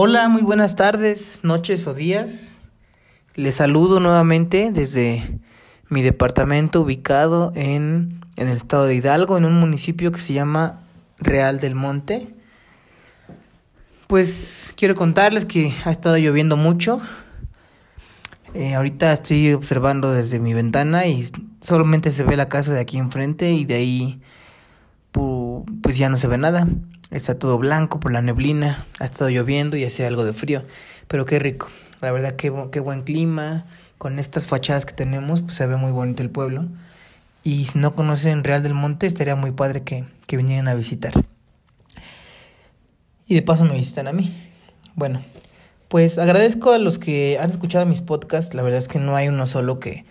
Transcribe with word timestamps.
Hola, 0.00 0.28
muy 0.28 0.42
buenas 0.42 0.76
tardes, 0.76 1.40
noches 1.42 1.88
o 1.88 1.92
días. 1.92 2.60
Les 3.34 3.56
saludo 3.56 3.98
nuevamente 3.98 4.70
desde 4.70 5.40
mi 5.88 6.02
departamento 6.02 6.82
ubicado 6.82 7.50
en, 7.56 8.20
en 8.36 8.46
el 8.46 8.58
estado 8.58 8.84
de 8.84 8.94
Hidalgo, 8.94 9.36
en 9.36 9.44
un 9.44 9.54
municipio 9.54 10.12
que 10.12 10.20
se 10.20 10.34
llama 10.34 10.84
Real 11.18 11.58
del 11.58 11.74
Monte. 11.74 12.32
Pues 14.06 14.72
quiero 14.76 14.94
contarles 14.94 15.44
que 15.44 15.74
ha 15.84 15.90
estado 15.90 16.16
lloviendo 16.16 16.56
mucho. 16.56 17.00
Eh, 18.54 18.76
ahorita 18.76 19.12
estoy 19.12 19.52
observando 19.52 20.12
desde 20.12 20.38
mi 20.38 20.54
ventana 20.54 21.06
y 21.06 21.24
solamente 21.60 22.12
se 22.12 22.22
ve 22.22 22.36
la 22.36 22.48
casa 22.48 22.72
de 22.72 22.78
aquí 22.78 22.98
enfrente 22.98 23.50
y 23.50 23.64
de 23.64 23.74
ahí 23.74 24.20
pues 25.10 25.98
ya 25.98 26.08
no 26.08 26.16
se 26.16 26.28
ve 26.28 26.38
nada. 26.38 26.68
Está 27.10 27.38
todo 27.38 27.58
blanco 27.58 28.00
por 28.00 28.12
la 28.12 28.20
neblina, 28.20 28.86
ha 28.98 29.04
estado 29.04 29.30
lloviendo 29.30 29.76
y 29.76 29.84
hace 29.84 30.04
algo 30.06 30.24
de 30.24 30.34
frío, 30.34 30.62
pero 31.06 31.24
qué 31.24 31.38
rico. 31.38 31.68
La 32.00 32.12
verdad 32.12 32.36
qué, 32.36 32.52
qué 32.70 32.80
buen 32.80 33.02
clima, 33.02 33.64
con 33.96 34.18
estas 34.18 34.46
fachadas 34.46 34.86
que 34.86 34.92
tenemos, 34.92 35.42
pues 35.42 35.54
se 35.54 35.66
ve 35.66 35.76
muy 35.76 35.90
bonito 35.90 36.22
el 36.22 36.30
pueblo. 36.30 36.66
Y 37.42 37.66
si 37.66 37.78
no 37.78 37.94
conocen 37.94 38.44
Real 38.44 38.62
del 38.62 38.74
Monte, 38.74 39.06
estaría 39.06 39.36
muy 39.36 39.52
padre 39.52 39.82
que, 39.82 40.04
que 40.26 40.36
vinieran 40.36 40.68
a 40.68 40.74
visitar. 40.74 41.12
Y 43.26 43.34
de 43.34 43.42
paso 43.42 43.64
me 43.64 43.74
visitan 43.74 44.06
a 44.06 44.12
mí. 44.12 44.34
Bueno, 44.94 45.22
pues 45.88 46.18
agradezco 46.18 46.72
a 46.72 46.78
los 46.78 46.98
que 46.98 47.38
han 47.40 47.50
escuchado 47.50 47.86
mis 47.86 48.02
podcasts. 48.02 48.54
La 48.54 48.62
verdad 48.62 48.78
es 48.78 48.88
que 48.88 48.98
no 48.98 49.16
hay 49.16 49.28
uno 49.28 49.46
solo 49.46 49.80
que, 49.80 50.04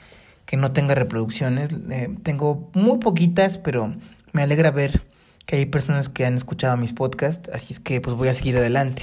que 0.45 0.57
no 0.57 0.71
tenga 0.71 0.95
reproducciones. 0.95 1.69
Eh, 1.89 2.09
tengo 2.23 2.69
muy 2.73 2.97
poquitas, 2.97 3.57
pero 3.57 3.93
me 4.33 4.43
alegra 4.43 4.71
ver 4.71 5.03
que 5.47 5.55
hay 5.55 5.65
personas 5.65 6.09
que 6.09 6.25
han 6.25 6.35
escuchado 6.35 6.75
mis 6.77 6.93
podcasts, 6.93 7.49
así 7.53 7.73
es 7.73 7.79
que 7.79 8.01
pues 8.01 8.15
voy 8.15 8.27
a 8.27 8.33
seguir 8.33 8.57
adelante. 8.57 9.01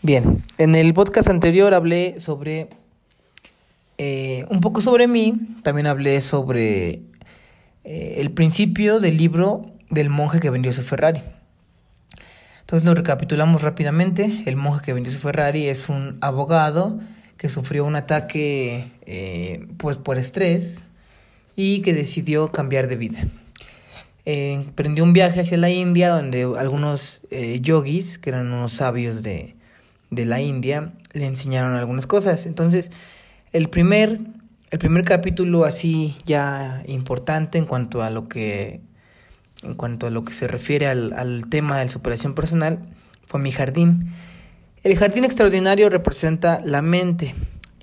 Bien, 0.00 0.42
en 0.56 0.74
el 0.74 0.94
podcast 0.94 1.28
anterior 1.28 1.74
hablé 1.74 2.18
sobre 2.20 2.70
eh, 3.98 4.46
un 4.48 4.60
poco 4.60 4.80
sobre 4.80 5.06
mí, 5.06 5.34
también 5.62 5.86
hablé 5.86 6.22
sobre 6.22 7.02
eh, 7.84 8.14
el 8.16 8.30
principio 8.30 8.98
del 8.98 9.18
libro 9.18 9.66
del 9.90 10.08
monje 10.08 10.40
que 10.40 10.48
vendió 10.48 10.72
su 10.72 10.82
Ferrari. 10.82 11.22
Entonces 12.60 12.86
lo 12.86 12.94
recapitulamos 12.94 13.62
rápidamente. 13.62 14.42
El 14.46 14.56
monje 14.56 14.86
que 14.86 14.94
vendió 14.94 15.12
su 15.12 15.18
Ferrari 15.18 15.66
es 15.66 15.90
un 15.90 16.16
abogado 16.22 16.98
que 17.36 17.50
sufrió 17.50 17.84
un 17.84 17.94
ataque 17.94 18.90
eh, 19.04 19.68
pues 19.76 19.98
por 19.98 20.16
estrés 20.16 20.86
y 21.56 21.82
que 21.82 21.92
decidió 21.92 22.50
cambiar 22.50 22.88
de 22.88 22.96
vida 22.96 23.28
emprendió 24.26 25.04
un 25.04 25.12
viaje 25.12 25.40
hacia 25.40 25.56
la 25.56 25.70
India 25.70 26.10
donde 26.10 26.42
algunos 26.58 27.20
eh, 27.30 27.60
yogis, 27.62 28.18
que 28.18 28.30
eran 28.30 28.52
unos 28.52 28.72
sabios 28.72 29.22
de, 29.22 29.54
de, 30.10 30.24
la 30.24 30.40
India, 30.40 30.92
le 31.12 31.26
enseñaron 31.26 31.74
algunas 31.74 32.08
cosas. 32.08 32.44
Entonces, 32.44 32.90
el 33.52 33.70
primer, 33.70 34.18
el 34.72 34.78
primer 34.80 35.04
capítulo 35.04 35.64
así 35.64 36.16
ya 36.26 36.82
importante 36.86 37.56
en 37.56 37.66
cuanto 37.66 38.02
a 38.02 38.10
lo 38.10 38.28
que, 38.28 38.80
en 39.62 39.74
cuanto 39.74 40.08
a 40.08 40.10
lo 40.10 40.24
que 40.24 40.32
se 40.32 40.48
refiere 40.48 40.88
al, 40.88 41.12
al 41.12 41.46
tema 41.48 41.78
de 41.78 41.84
la 41.84 41.90
superación 41.90 42.34
personal 42.34 42.80
fue 43.26 43.38
mi 43.38 43.52
jardín. 43.52 44.12
El 44.82 44.96
jardín 44.96 45.24
extraordinario 45.24 45.88
representa 45.88 46.60
la 46.64 46.82
mente 46.82 47.34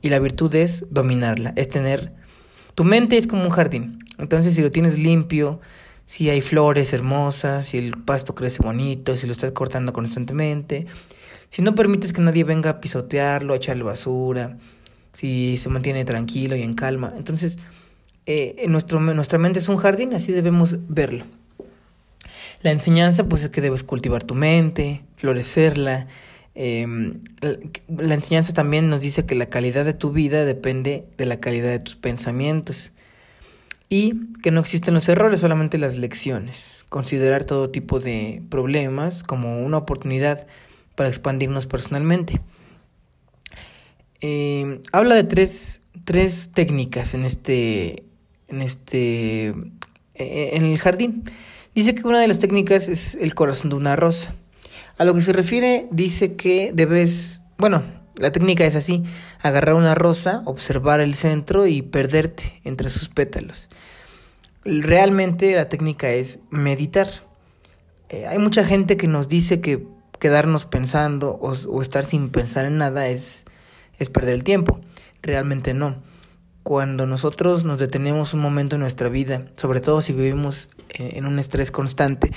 y 0.01 0.09
la 0.09 0.19
virtud 0.19 0.53
es 0.55 0.85
dominarla, 0.91 1.53
es 1.55 1.69
tener... 1.69 2.11
Tu 2.75 2.83
mente 2.83 3.17
es 3.17 3.27
como 3.27 3.43
un 3.43 3.49
jardín, 3.49 3.99
entonces 4.17 4.55
si 4.55 4.61
lo 4.61 4.71
tienes 4.71 4.97
limpio, 4.97 5.61
si 6.05 6.29
hay 6.29 6.41
flores 6.41 6.93
hermosas, 6.93 7.67
si 7.67 7.77
el 7.77 7.97
pasto 7.97 8.35
crece 8.35 8.61
bonito, 8.61 9.15
si 9.15 9.25
lo 9.25 9.31
estás 9.31 9.51
cortando 9.51 9.93
constantemente, 9.93 10.85
si 11.49 11.61
no 11.61 11.75
permites 11.75 12.13
que 12.13 12.21
nadie 12.21 12.43
venga 12.43 12.71
a 12.71 12.81
pisotearlo, 12.81 13.53
a 13.53 13.57
echarle 13.57 13.83
basura, 13.83 14.57
si 15.13 15.57
se 15.57 15.69
mantiene 15.69 16.03
tranquilo 16.03 16.55
y 16.55 16.63
en 16.63 16.73
calma. 16.73 17.13
Entonces, 17.15 17.59
eh, 18.25 18.65
nuestro, 18.67 18.99
nuestra 18.99 19.37
mente 19.37 19.59
es 19.59 19.69
un 19.69 19.77
jardín, 19.77 20.13
así 20.13 20.31
debemos 20.31 20.77
verlo. 20.87 21.25
La 22.61 22.71
enseñanza, 22.71 23.25
pues 23.25 23.43
es 23.43 23.49
que 23.49 23.61
debes 23.61 23.83
cultivar 23.83 24.23
tu 24.23 24.35
mente, 24.35 25.03
florecerla. 25.17 26.07
Em, 26.55 27.21
la 27.87 28.13
enseñanza 28.13 28.53
también 28.53 28.89
nos 28.89 29.01
dice 29.01 29.25
que 29.25 29.35
la 29.35 29.47
calidad 29.47 29.85
de 29.85 29.93
tu 29.93 30.11
vida 30.11 30.45
depende 30.45 31.05
de 31.17 31.25
la 31.25 31.39
calidad 31.39 31.69
de 31.69 31.79
tus 31.79 31.95
pensamientos 31.95 32.93
y 33.93 34.33
que 34.41 34.49
no 34.49 34.59
existen 34.59 34.95
los 34.95 35.07
errores, 35.07 35.41
solamente 35.41 35.77
las 35.77 35.97
lecciones. 35.97 36.83
Considerar 36.89 37.43
todo 37.43 37.69
tipo 37.69 37.99
de 37.99 38.41
problemas 38.49 39.21
como 39.21 39.63
una 39.63 39.77
oportunidad 39.77 40.47
para 40.95 41.09
expandirnos 41.09 41.67
personalmente. 41.67 42.41
Eh, 44.19 44.81
habla 44.91 45.13
de 45.13 45.23
tres, 45.25 45.83
tres, 46.05 46.49
técnicas 46.55 47.13
en 47.13 47.23
este, 47.23 48.03
en 48.47 48.63
este, 48.63 49.49
eh, 50.15 50.49
en 50.53 50.63
el 50.63 50.79
jardín. 50.79 51.25
Dice 51.75 51.93
que 51.93 52.07
una 52.07 52.19
de 52.19 52.27
las 52.27 52.39
técnicas 52.39 52.89
es 52.89 53.13
el 53.13 53.35
corazón 53.35 53.69
de 53.69 53.75
una 53.75 53.95
rosa. 53.95 54.33
A 54.97 55.05
lo 55.05 55.13
que 55.13 55.21
se 55.21 55.33
refiere, 55.33 55.87
dice 55.91 56.35
que 56.35 56.71
debes, 56.73 57.41
bueno, 57.59 57.83
la 58.15 58.31
técnica 58.31 58.65
es 58.65 58.75
así, 58.75 59.03
agarrar 59.41 59.75
una 59.75 59.95
rosa, 59.95 60.43
observar 60.45 60.99
el 60.99 61.15
centro 61.15 61.65
y 61.65 61.81
perderte 61.81 62.59
entre 62.63 62.89
sus 62.89 63.09
pétalos. 63.09 63.69
Realmente 64.63 65.55
la 65.55 65.67
técnica 65.67 66.09
es 66.11 66.39
meditar. 66.49 67.07
Eh, 68.09 68.27
hay 68.27 68.37
mucha 68.37 68.63
gente 68.63 68.97
que 68.97 69.07
nos 69.07 69.27
dice 69.27 69.61
que 69.61 69.87
quedarnos 70.19 70.65
pensando 70.65 71.31
o, 71.31 71.81
estar 71.81 72.05
sin 72.05 72.29
pensar 72.29 72.65
en 72.65 72.77
nada 72.77 73.07
es, 73.07 73.45
es 73.99 74.09
perder 74.09 74.35
el 74.35 74.43
tiempo. 74.43 74.79
Realmente 75.21 75.73
no. 75.73 75.95
Cuando 76.61 77.05
nosotros 77.05 77.65
nos 77.65 77.79
detenemos 77.79 78.33
un 78.33 78.39
momento 78.39 78.77
en 78.77 78.81
nuestra 78.81 79.09
vida, 79.09 79.47
sobre 79.57 79.81
todo 79.81 80.01
si 80.01 80.13
vivimos 80.13 80.69
en 80.89 81.25
un 81.25 81.39
estrés 81.39 81.71
constante, 81.71 82.31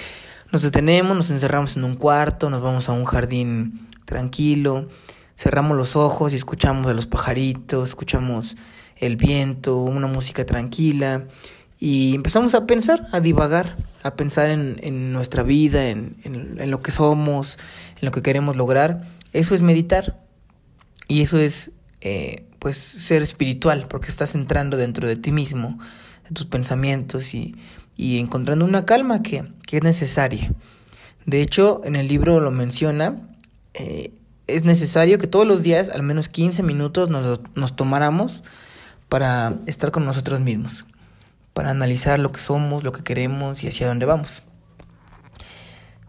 nos 0.50 0.62
detenemos, 0.62 1.16
nos 1.16 1.31
encerramos 1.31 1.76
en 1.76 1.84
un 1.84 1.97
cuarto, 1.97 2.50
nos 2.50 2.62
vamos 2.62 2.88
a 2.88 2.92
un 2.92 3.04
jardín 3.04 3.88
tranquilo, 4.04 4.88
cerramos 5.36 5.76
los 5.76 5.97
ojos 5.97 6.32
y 6.32 6.36
escuchamos 6.36 6.86
a 6.86 6.94
los 6.94 7.06
pajaritos, 7.06 7.91
escuchamos 7.91 8.56
el 8.97 9.16
viento, 9.16 9.76
una 9.76 10.06
música 10.06 10.47
tranquila 10.47 11.26
y 11.78 12.14
empezamos 12.14 12.54
a 12.54 12.66
pensar, 12.66 13.06
a 13.12 13.20
divagar, 13.20 13.76
a 14.02 14.14
pensar 14.14 14.48
en, 14.48 14.78
en 14.82 15.12
nuestra 15.12 15.42
vida, 15.42 15.88
en, 15.88 16.16
en, 16.24 16.70
lo 16.70 16.80
que 16.80 16.91
somos, 16.91 17.58
en 18.00 18.06
lo 18.06 18.12
que 18.12 18.22
queremos 18.22 18.56
lograr. 18.56 19.06
Eso 19.34 19.54
es 19.54 19.60
meditar 19.60 20.19
y 21.06 21.20
eso 21.20 21.38
es 21.38 21.72
eh, 22.00 22.47
pues 22.58 22.78
ser 22.78 23.22
espiritual 23.22 23.86
porque 23.88 24.08
estás 24.08 24.34
entrando 24.34 24.78
dentro 24.78 25.06
de 25.06 25.16
ti 25.16 25.32
mismo, 25.32 25.78
de 26.26 26.34
tus 26.34 26.47
pensamientos 26.47 27.34
y, 27.34 27.54
y 27.94 28.18
encontrando 28.18 28.64
una 28.64 28.86
calma 28.86 29.22
que, 29.22 29.44
que, 29.66 29.76
es 29.76 29.82
necesaria. 29.82 30.54
De 31.26 31.42
hecho, 31.42 31.82
en 31.84 31.97
el 31.97 32.08
libro 32.08 32.41
lo 32.41 32.50
menciona, 32.50 33.28
eh, 33.74 34.14
es 34.47 34.65
necesario 34.65 35.19
que 35.19 35.27
todos 35.27 35.47
los 35.47 35.62
días 35.62 35.89
al 35.89 36.03
menos 36.03 36.29
15 36.29 36.62
minutos 36.62 37.11
nos, 37.11 37.77
tomáramos 37.77 38.45
para 39.09 39.55
estar 39.67 39.91
con 39.91 40.05
nosotros 40.05 40.41
mismos, 40.41 40.87
para 41.53 41.71
analizar 41.71 42.19
lo 42.19 42.33
que 42.33 42.41
somos, 42.41 42.84
lo 42.84 42.93
que 42.93 43.03
queremos 43.03 43.62
y 43.65 43.69
hacia 43.69 43.89
dónde 43.89 44.07
vamos. 44.07 44.43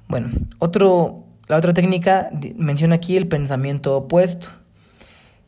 Bueno, 0.08 0.30
otro, 0.59 1.25
la 1.48 1.58
otra 1.58 1.74
técnica 1.74 2.30
menciona 2.56 2.96
aquí 2.96 3.18
el 3.18 3.28
pensamiento 3.28 3.96
opuesto. 3.98 4.48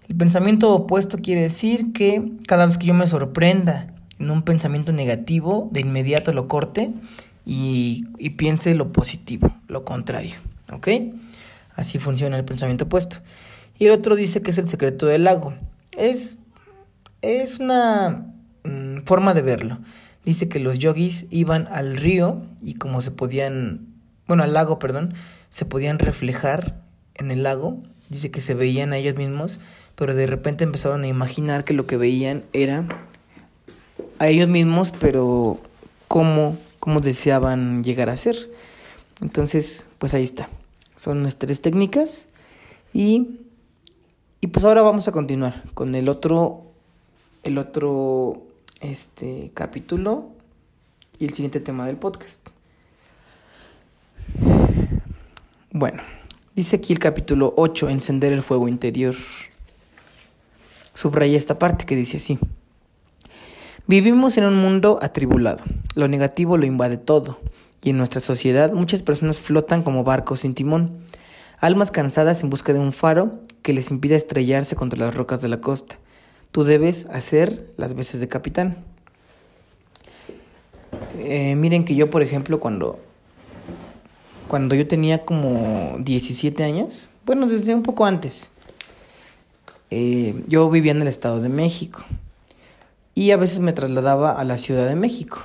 El 0.07 0.15
pensamiento 0.15 0.73
opuesto 0.73 1.17
quiere 1.19 1.41
decir 1.41 1.93
que 1.93 2.33
cada 2.47 2.65
vez 2.65 2.77
que 2.77 2.87
yo 2.87 2.93
me 2.95 3.07
sorprenda 3.07 3.93
en 4.17 4.31
un 4.31 4.41
pensamiento 4.41 4.91
negativo, 4.91 5.69
de 5.71 5.81
inmediato 5.81 6.33
lo 6.33 6.47
corte 6.47 6.91
y, 7.45 8.05
y 8.17 8.31
piense 8.31 8.73
lo 8.73 8.91
positivo, 8.91 9.55
lo 9.67 9.85
contrario. 9.85 10.35
¿Ok? 10.71 10.87
Así 11.79 11.97
funciona 11.97 12.37
el 12.37 12.43
pensamiento 12.43 12.83
opuesto. 12.83 13.19
Y 13.77 13.85
el 13.85 13.91
otro 13.91 14.17
dice 14.17 14.41
que 14.41 14.51
es 14.51 14.57
el 14.57 14.67
secreto 14.67 15.05
del 15.05 15.23
lago. 15.23 15.53
Es, 15.97 16.37
es 17.21 17.59
una 17.59 18.33
mm, 18.65 19.03
forma 19.05 19.33
de 19.33 19.41
verlo. 19.41 19.79
Dice 20.25 20.49
que 20.49 20.59
los 20.59 20.77
yogis 20.77 21.25
iban 21.29 21.69
al 21.71 21.95
río 21.95 22.43
y 22.61 22.73
como 22.73 22.99
se 22.99 23.11
podían, 23.11 23.87
bueno, 24.27 24.43
al 24.43 24.53
lago, 24.53 24.77
perdón, 24.77 25.13
se 25.49 25.63
podían 25.63 25.99
reflejar 25.99 26.81
en 27.15 27.31
el 27.31 27.43
lago. 27.43 27.81
Dice 28.09 28.29
que 28.29 28.41
se 28.41 28.55
veían 28.55 28.91
a 28.91 28.97
ellos 28.97 29.15
mismos, 29.15 29.59
pero 29.95 30.13
de 30.13 30.27
repente 30.27 30.65
empezaban 30.65 31.03
a 31.03 31.07
imaginar 31.07 31.63
que 31.63 31.73
lo 31.73 31.87
que 31.87 31.95
veían 31.95 32.43
era 32.51 33.07
a 34.19 34.27
ellos 34.27 34.49
mismos, 34.49 34.91
pero 34.99 35.61
cómo, 36.09 36.57
cómo 36.81 36.99
deseaban 36.99 37.85
llegar 37.85 38.09
a 38.09 38.17
ser. 38.17 38.35
Entonces, 39.21 39.87
pues 39.97 40.13
ahí 40.13 40.25
está. 40.25 40.49
Son 40.99 41.21
nuestras 41.21 41.61
técnicas. 41.61 42.27
Y, 42.93 43.39
y 44.41 44.47
pues 44.47 44.65
ahora 44.65 44.81
vamos 44.81 45.07
a 45.07 45.11
continuar 45.11 45.63
con 45.73 45.95
el 45.95 46.09
otro, 46.09 46.63
el 47.43 47.57
otro 47.57 48.43
este, 48.81 49.51
capítulo 49.53 50.29
y 51.17 51.25
el 51.25 51.33
siguiente 51.33 51.59
tema 51.59 51.87
del 51.87 51.97
podcast. 51.97 52.41
Bueno, 55.71 56.01
Dice 56.59 56.75
aquí 56.75 56.91
el 56.91 56.99
capítulo 56.99 57.53
8, 57.55 57.87
encender 57.87 58.33
el 58.33 58.43
fuego 58.43 58.67
interior. 58.67 59.15
Subraya 60.93 61.37
esta 61.37 61.57
parte 61.57 61.85
que 61.85 61.95
dice 61.95 62.17
así. 62.17 62.37
Vivimos 63.87 64.37
en 64.37 64.43
un 64.43 64.55
mundo 64.55 64.99
atribulado. 65.01 65.63
Lo 65.95 66.09
negativo 66.09 66.57
lo 66.57 66.65
invade 66.65 66.97
todo. 66.97 67.39
Y 67.81 67.91
en 67.91 67.97
nuestra 67.97 68.19
sociedad 68.19 68.71
muchas 68.73 69.03
personas 69.03 69.39
flotan 69.39 69.83
como 69.83 70.03
barcos 70.03 70.41
sin 70.41 70.53
timón. 70.53 70.99
Almas 71.59 71.91
cansadas 71.91 72.43
en 72.43 72.49
busca 72.49 72.73
de 72.73 72.79
un 72.79 72.93
faro 72.93 73.39
que 73.61 73.73
les 73.73 73.91
impida 73.91 74.15
estrellarse 74.15 74.75
contra 74.75 74.99
las 74.99 75.15
rocas 75.15 75.41
de 75.41 75.49
la 75.49 75.61
costa. 75.61 75.97
Tú 76.51 76.63
debes 76.63 77.05
hacer 77.07 77.71
las 77.77 77.93
veces 77.95 78.19
de 78.21 78.27
capitán. 78.27 78.83
Eh, 81.17 81.55
miren 81.55 81.85
que 81.85 81.95
yo, 81.95 82.09
por 82.09 82.21
ejemplo, 82.21 82.59
cuando, 82.59 82.99
cuando 84.47 84.75
yo 84.75 84.87
tenía 84.87 85.25
como 85.25 85.97
17 85.99 86.63
años, 86.63 87.09
bueno, 87.25 87.47
desde 87.47 87.75
un 87.75 87.83
poco 87.83 88.05
antes, 88.05 88.51
eh, 89.91 90.43
yo 90.47 90.69
vivía 90.69 90.91
en 90.91 91.01
el 91.01 91.07
Estado 91.07 91.41
de 91.41 91.49
México 91.49 92.05
y 93.15 93.31
a 93.31 93.37
veces 93.37 93.59
me 93.59 93.73
trasladaba 93.73 94.31
a 94.31 94.43
la 94.43 94.57
Ciudad 94.57 94.87
de 94.87 94.95
México. 94.95 95.41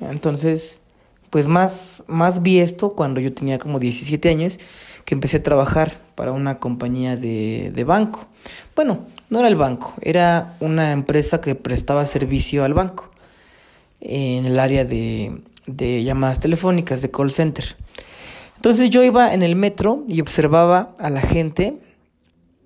Entonces, 0.00 0.82
pues 1.30 1.46
más, 1.46 2.04
más 2.08 2.42
vi 2.42 2.58
esto 2.58 2.94
cuando 2.94 3.20
yo 3.20 3.32
tenía 3.32 3.58
como 3.58 3.78
17 3.78 4.28
años, 4.28 4.58
que 5.04 5.14
empecé 5.14 5.38
a 5.38 5.42
trabajar 5.42 6.00
para 6.14 6.32
una 6.32 6.58
compañía 6.58 7.16
de, 7.16 7.72
de 7.74 7.84
banco. 7.84 8.26
Bueno, 8.76 9.06
no 9.30 9.38
era 9.38 9.48
el 9.48 9.56
banco, 9.56 9.94
era 10.02 10.56
una 10.60 10.92
empresa 10.92 11.40
que 11.40 11.54
prestaba 11.54 12.04
servicio 12.06 12.64
al 12.64 12.74
banco 12.74 13.10
en 14.00 14.44
el 14.44 14.58
área 14.58 14.84
de, 14.84 15.40
de 15.66 16.02
llamadas 16.04 16.40
telefónicas, 16.40 17.02
de 17.02 17.10
call 17.10 17.30
center. 17.30 17.76
Entonces 18.56 18.90
yo 18.90 19.02
iba 19.02 19.32
en 19.32 19.42
el 19.42 19.56
metro 19.56 20.04
y 20.08 20.20
observaba 20.20 20.94
a 20.98 21.10
la 21.10 21.20
gente 21.20 21.78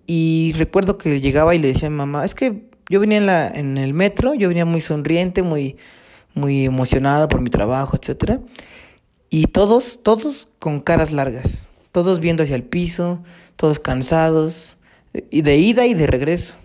y 0.07 0.53
recuerdo 0.57 0.99
que 0.99 1.21
llegaba 1.21 1.55
y 1.55 1.59
le 1.59 1.69
decía 1.69 1.89
a 1.89 1.91
mi 1.91 1.97
mamá, 1.97 2.25
es 2.25 2.35
que 2.35 2.65
yo 2.89 3.01
venía 3.01 3.19
en, 3.19 3.27
la, 3.27 3.49
en 3.49 3.79
el 3.79 3.95
metro, 3.95 4.35
yo 4.35 4.49
venía 4.49 4.65
muy 4.65 4.81
sonriente, 4.81 5.43
muy, 5.43 5.77
muy 6.35 6.65
emocionado 6.65 7.29
por 7.29 7.41
mi 7.41 7.51
trabajo, 7.51 7.97
etc. 7.97 8.41
Y 9.31 9.47
todos, 9.47 10.01
todos 10.03 10.49
con 10.59 10.81
caras 10.81 11.13
largas, 11.13 11.71
todos 11.93 12.21
viendo 12.21 12.43
hacia 12.43 12.57
el 12.57 12.65
piso, 12.65 13.23
todos 13.57 13.79
cansados, 13.79 14.79
y 15.31 15.43
de 15.43 15.57
ida 15.57 15.87
y 15.87 15.95
de 15.95 16.07
regreso. 16.07 16.57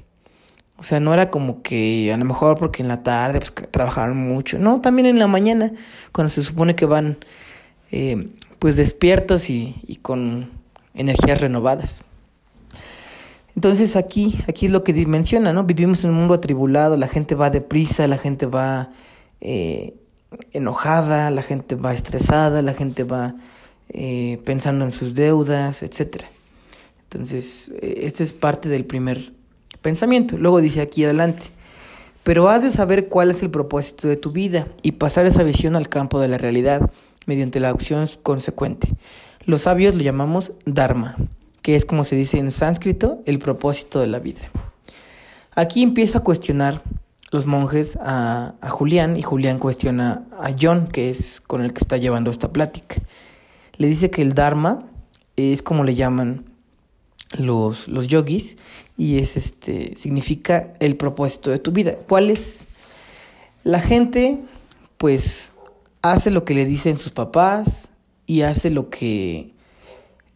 O 0.78 0.84
sea, 0.84 1.00
no 1.00 1.14
era 1.14 1.30
como 1.30 1.62
que 1.62 2.12
a 2.14 2.18
lo 2.18 2.26
mejor 2.26 2.58
porque 2.58 2.82
en 2.82 2.88
la 2.88 3.04
tarde 3.04 3.40
pues, 3.40 3.54
trabajaron 3.70 4.18
mucho. 4.18 4.58
No, 4.60 4.80
también 4.80 5.08
en 5.08 5.20
la 5.20 5.28
mañana, 5.28 5.74
cuando 6.14 6.30
se 6.30 6.42
supone 6.42 6.76
que 6.76 6.86
van 6.86 7.18
eh, 7.92 8.30
pues 8.60 8.78
despiertos 8.78 9.50
y, 9.50 10.00
con 10.02 10.50
energías 10.94 11.42
renovadas. 11.42 12.04
Entonces 13.56 13.96
aquí, 13.96 14.42
aquí 14.48 14.68
es 14.68 14.72
lo 14.72 14.84
que 14.84 14.94
menciona, 15.06 15.52
¿no? 15.52 15.66
Vivimos 15.66 16.04
en 16.04 16.12
un 16.12 16.18
mundo 16.18 16.36
atribulado, 16.36 16.96
la 16.96 17.08
gente 17.08 17.36
va 17.36 17.50
deprisa, 17.50 18.08
la 18.08 18.18
gente 18.18 18.46
va 18.46 18.90
eh, 19.42 19.96
enojada, 20.52 21.32
la 21.32 21.42
gente 21.42 21.76
va 21.76 21.94
estresada, 21.94 22.62
la 22.62 22.74
gente 22.74 23.04
va 23.04 23.36
eh, 23.90 24.40
pensando 24.46 24.86
en 24.86 24.92
sus 24.92 25.14
deudas, 25.16 25.84
etc. 25.84 26.24
Entonces, 27.04 27.74
este 27.82 28.24
es 28.24 28.34
parte 28.34 28.70
del 28.70 28.86
primer 28.86 29.34
pensamiento. 29.82 30.38
Luego 30.38 30.62
dice 30.62 30.82
aquí 30.82 31.04
adelante, 31.04 31.48
pero 32.24 32.50
has 32.50 32.64
de 32.64 32.70
saber 32.70 33.08
cuál 33.08 33.32
es 33.32 33.42
el 33.42 33.50
propósito 33.50 34.08
de 34.08 34.18
tu 34.18 34.32
vida 34.32 34.68
y 34.84 34.94
pasar 34.94 35.26
esa 35.26 35.44
visión 35.44 35.76
al 35.76 35.90
campo 35.90 36.20
de 36.20 36.28
la 36.28 36.38
realidad 36.38 36.92
mediante 37.26 37.60
la 37.60 37.70
acción 37.70 38.08
consecuente. 38.22 38.90
Los 39.46 39.62
sabios 39.62 39.96
lo 39.96 40.02
llamamos 40.02 40.54
Dharma, 40.66 41.16
que 41.62 41.76
es 41.76 41.86
como 41.86 42.04
se 42.04 42.16
dice 42.16 42.38
en 42.38 42.52
sánscrito, 42.52 43.22
el 43.26 43.40
propósito 43.40 44.00
de 44.00 44.08
la 44.08 44.20
vida. 44.20 44.42
Aquí 45.56 45.82
empieza 45.82 46.20
a 46.20 46.24
cuestionar 46.24 46.84
los 47.32 47.46
monjes 47.46 47.98
a, 48.02 48.56
a, 48.62 48.70
Julián 48.70 49.16
y 49.16 49.22
Julián 49.22 49.60
cuestiona 49.60 50.24
a 50.40 50.52
John, 50.60 50.88
que 50.88 51.10
es 51.10 51.42
con 51.42 51.62
el 51.62 51.74
que 51.74 51.80
está 51.80 51.98
llevando 51.98 52.32
esta 52.32 52.52
plática. 52.52 52.96
Le 53.78 53.88
dice 53.88 54.10
que 54.10 54.22
el 54.22 54.34
Dharma 54.34 54.86
es 55.36 55.62
como 55.62 55.84
le 55.84 55.96
llaman 55.96 56.46
los, 57.38 57.88
los 57.88 58.08
yogis 58.08 58.58
y 58.98 59.20
es 59.20 59.38
este 59.38 59.96
significa 59.96 60.74
el 60.80 60.98
propósito 60.98 61.52
de 61.52 61.60
tu 61.60 61.72
vida. 61.72 61.96
¿Cuál 62.08 62.30
es? 62.30 62.68
La 63.64 63.80
gente 63.80 64.40
pues 64.98 65.54
hace 66.02 66.32
lo 66.32 66.44
que 66.46 66.54
le 66.54 66.66
dicen 66.66 66.98
sus 66.98 67.12
papás 67.12 67.92
y 68.26 68.42
hace 68.42 68.70
lo 68.70 68.90
que 68.90 69.54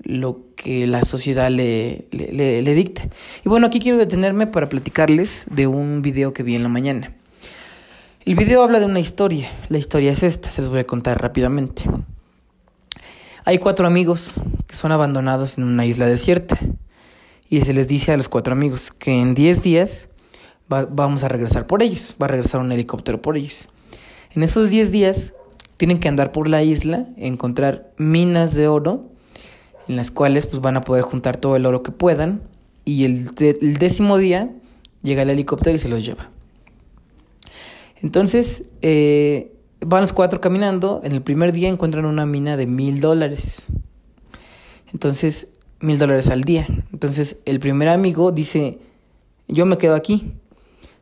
lo 0.04 0.42
que 0.56 0.86
la 0.88 1.04
sociedad 1.06 1.50
le, 1.50 2.06
le, 2.12 2.62
le, 2.62 2.76
dicta. 2.76 3.08
Y 3.46 3.50
bueno, 3.50 3.68
aquí 3.68 3.80
quiero 3.80 3.98
detenerme 3.98 4.48
para 4.48 4.70
platicarles 4.70 5.46
de 5.50 5.68
un 5.68 6.02
video 6.02 6.34
que 6.34 6.44
vi 6.44 6.56
en 6.56 6.64
la 6.64 6.70
mañana. 6.70 7.14
El 8.26 8.36
video 8.36 8.64
habla 8.64 8.80
de 8.80 8.86
una 8.86 9.00
historia. 9.00 9.50
La 9.70 9.78
historia 9.78 10.12
es 10.12 10.24
esta, 10.24 10.50
se 10.50 10.62
los 10.62 10.70
voy 10.70 10.80
a 10.80 10.86
contar 10.86 11.22
rápidamente. 11.22 11.84
Hay 13.46 13.60
cuatro 13.60 13.88
amigos 13.88 14.34
que 14.68 14.76
son 14.76 14.92
abandonados 14.92 15.58
en 15.58 15.64
una 15.66 15.86
isla 15.86 16.08
desierta. 16.08 16.58
Y 17.50 17.62
se 17.62 17.74
les 17.74 17.88
dice 17.88 18.12
a 18.12 18.18
los 18.18 18.30
cuatro 18.30 18.54
amigos 18.54 18.92
que 18.92 19.20
en 19.20 19.36
10 19.36 19.64
días 19.64 20.10
va, 20.72 20.86
vamos 20.86 21.24
a 21.24 21.28
regresar 21.28 21.68
por 21.68 21.84
ellos. 21.84 22.16
Va 22.22 22.26
a 22.26 22.30
regresar 22.30 22.62
un 22.62 22.72
helicóptero 22.72 23.22
por 23.22 23.38
ellos. 23.38 23.70
En 24.32 24.44
esos 24.44 24.70
10 24.70 24.92
días 24.92 25.34
tienen 25.78 26.00
que 26.00 26.08
andar 26.08 26.32
por 26.32 26.48
la 26.48 26.64
isla, 26.64 27.08
encontrar 27.18 27.92
minas 27.98 28.54
de 28.54 28.68
oro 28.68 29.13
en 29.88 29.96
las 29.96 30.12
cuales 30.12 30.48
pues 30.48 30.62
van 30.62 30.78
a 30.78 30.82
poder 30.82 31.04
juntar 31.04 31.38
todo 31.38 31.56
el 31.56 31.66
oro 31.66 31.84
que 31.84 31.92
puedan 31.92 32.42
y 32.86 33.06
el, 33.06 33.34
décimo 33.36 34.18
día 34.18 34.50
llega 35.02 35.22
el 35.22 35.30
helicóptero 35.30 35.76
y 35.76 35.80
se 35.80 35.90
los 35.90 36.06
lleva. 36.06 36.30
Entonces 38.02 38.66
eh, 38.82 39.54
van 39.80 40.02
los 40.02 40.14
cuatro 40.14 40.42
caminando, 40.42 41.02
en 41.04 41.14
el 41.14 41.22
primer 41.22 41.54
día 41.54 41.70
encuentran 41.70 42.06
una 42.06 42.26
mina 42.26 42.58
de 42.58 42.68
mil 42.68 43.00
dólares. 43.02 43.68
Entonces, 44.92 45.54
mil 45.80 45.98
dólares 45.98 46.30
al 46.30 46.44
día. 46.44 46.68
Entonces 46.92 47.38
el 47.46 47.60
primer 47.60 47.90
amigo 47.90 48.32
dice, 48.32 48.80
yo 49.48 49.66
me 49.66 49.78
quedo 49.78 49.96
aquí, 49.96 50.34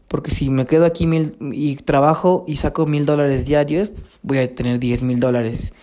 porque 0.07 0.31
si 0.31 0.50
me 0.50 0.66
quedo 0.66 0.86
aquí 0.86 1.07
mil, 1.07 1.36
y 1.54 1.75
trabajo 1.75 2.44
y 2.48 2.57
saco 2.57 2.86
mil 2.86 3.06
dólares 3.06 3.45
diarios, 3.45 3.92
voy 4.24 4.39
a 4.39 4.56
tener 4.56 4.80
diez 4.80 5.04
mil 5.04 5.19
dólares 5.19 5.74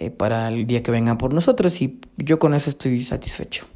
eh, 0.00 0.10
para 0.10 0.48
el 0.48 0.66
día 0.66 0.82
que 0.82 0.90
vengan 0.90 1.18
por 1.18 1.34
nosotros 1.34 1.82
y 1.82 1.98
yo 2.16 2.38
con 2.38 2.54
eso 2.54 2.70
estoy 2.70 3.02
satisfecho. 3.02 3.66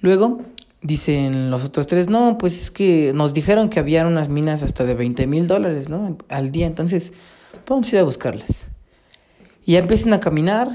Luego 0.00 0.40
dicen 0.82 1.50
los 1.50 1.64
otros 1.64 1.86
tres, 1.86 2.08
no, 2.08 2.38
pues 2.38 2.60
es 2.60 2.70
que 2.70 3.12
nos 3.14 3.34
dijeron 3.34 3.68
que 3.68 3.80
había 3.80 4.06
unas 4.06 4.30
minas 4.30 4.62
hasta 4.62 4.84
de 4.84 4.94
20 4.94 5.26
mil 5.26 5.46
dólares, 5.46 5.90
¿no? 5.90 6.16
Al 6.28 6.52
día, 6.52 6.66
entonces 6.66 7.12
vamos 7.68 7.92
a 7.92 7.96
ir 7.96 8.00
a 8.00 8.04
buscarlas. 8.04 8.68
Y 9.66 9.72
ya 9.72 9.80
empiezan 9.80 10.14
a 10.14 10.20
caminar 10.20 10.74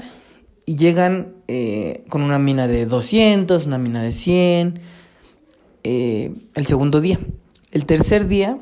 y 0.64 0.76
llegan 0.76 1.34
eh, 1.48 2.04
con 2.08 2.22
una 2.22 2.38
mina 2.38 2.68
de 2.68 2.86
200, 2.86 3.66
una 3.66 3.78
mina 3.78 4.02
de 4.02 4.12
100, 4.12 4.80
eh, 5.82 6.34
el 6.54 6.66
segundo 6.66 7.00
día. 7.00 7.18
El 7.72 7.84
tercer 7.84 8.28
día 8.28 8.58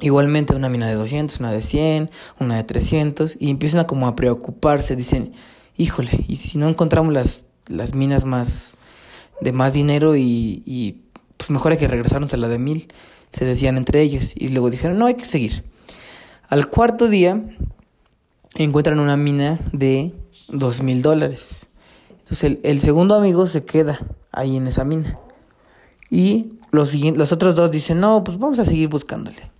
Igualmente 0.00 0.54
una 0.54 0.68
mina 0.68 0.88
de 0.88 0.94
200, 0.94 1.40
una 1.40 1.50
de 1.50 1.60
100, 1.60 2.10
una 2.38 2.56
de 2.56 2.64
300 2.64 3.36
y 3.40 3.50
empiezan 3.50 3.80
a 3.80 3.86
como 3.86 4.06
a 4.06 4.14
preocuparse, 4.14 4.94
dicen, 4.94 5.32
híjole, 5.76 6.24
y 6.28 6.36
si 6.36 6.58
no 6.58 6.68
encontramos 6.68 7.12
las, 7.12 7.46
las 7.66 7.94
minas 7.94 8.24
más 8.24 8.76
de 9.40 9.52
más 9.52 9.72
dinero 9.72 10.16
y, 10.16 10.62
y 10.66 11.02
pues 11.36 11.50
mejor 11.50 11.72
hay 11.72 11.78
que 11.78 11.88
regresarnos 11.88 12.32
a 12.34 12.36
la 12.36 12.48
de 12.48 12.58
mil, 12.58 12.88
se 13.32 13.44
decían 13.44 13.76
entre 13.76 14.00
ellos 14.02 14.32
y 14.36 14.48
luego 14.48 14.70
dijeron, 14.70 14.98
no, 14.98 15.06
hay 15.06 15.14
que 15.14 15.24
seguir. 15.24 15.64
Al 16.48 16.68
cuarto 16.68 17.08
día 17.08 17.42
encuentran 18.54 19.00
una 19.00 19.16
mina 19.16 19.60
de 19.72 20.14
dos 20.48 20.82
mil 20.82 21.02
dólares. 21.02 21.66
Entonces 22.10 22.58
el, 22.62 22.80
segundo 22.80 23.14
amigo 23.14 23.46
se 23.46 23.64
queda 23.64 24.00
ahí 24.32 24.56
en 24.56 24.66
esa 24.66 24.84
mina. 24.84 25.18
Y 26.10 26.54
los, 26.70 26.94
los 26.94 27.32
otros 27.32 27.54
dos 27.54 27.70
dicen, 27.70 28.00
no, 28.00 28.24
pues 28.24 28.38
vamos 28.38 28.58
a 28.58 28.64
seguir 28.64 28.88
buscándole. 28.88 29.50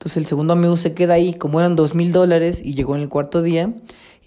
Entonces 0.00 0.16
el 0.16 0.24
segundo 0.24 0.54
amigo 0.54 0.78
se 0.78 0.94
queda 0.94 1.12
ahí, 1.12 1.34
como 1.34 1.60
eran 1.60 1.76
dos 1.76 1.94
mil 1.94 2.10
dólares 2.10 2.62
y 2.64 2.72
llegó 2.72 2.96
en 2.96 3.02
el 3.02 3.10
cuarto 3.10 3.42
día, 3.42 3.70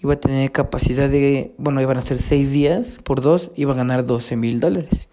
iba 0.00 0.14
a 0.14 0.20
tener 0.20 0.52
capacidad 0.52 1.10
de, 1.10 1.52
bueno, 1.58 1.82
iban 1.82 1.96
a 1.96 2.00
ser 2.00 2.18
seis 2.18 2.52
días 2.52 3.00
por 3.02 3.20
dos, 3.20 3.50
iba 3.56 3.72
a 3.72 3.76
ganar 3.76 4.06
12 4.06 4.36
mil 4.36 4.60
dólares. 4.60 5.08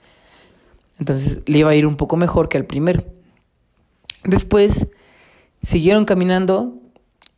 Entonces 1.00 1.42
le 1.48 1.58
iba 1.58 1.72
a 1.72 1.76
ir 1.76 1.88
un 1.88 1.96
poco 1.96 2.16
mejor 2.16 2.48
que 2.48 2.60
al 2.60 2.66
primero. 2.66 3.04
Después 4.24 4.86
siguieron 5.64 6.06
caminando 6.06 6.76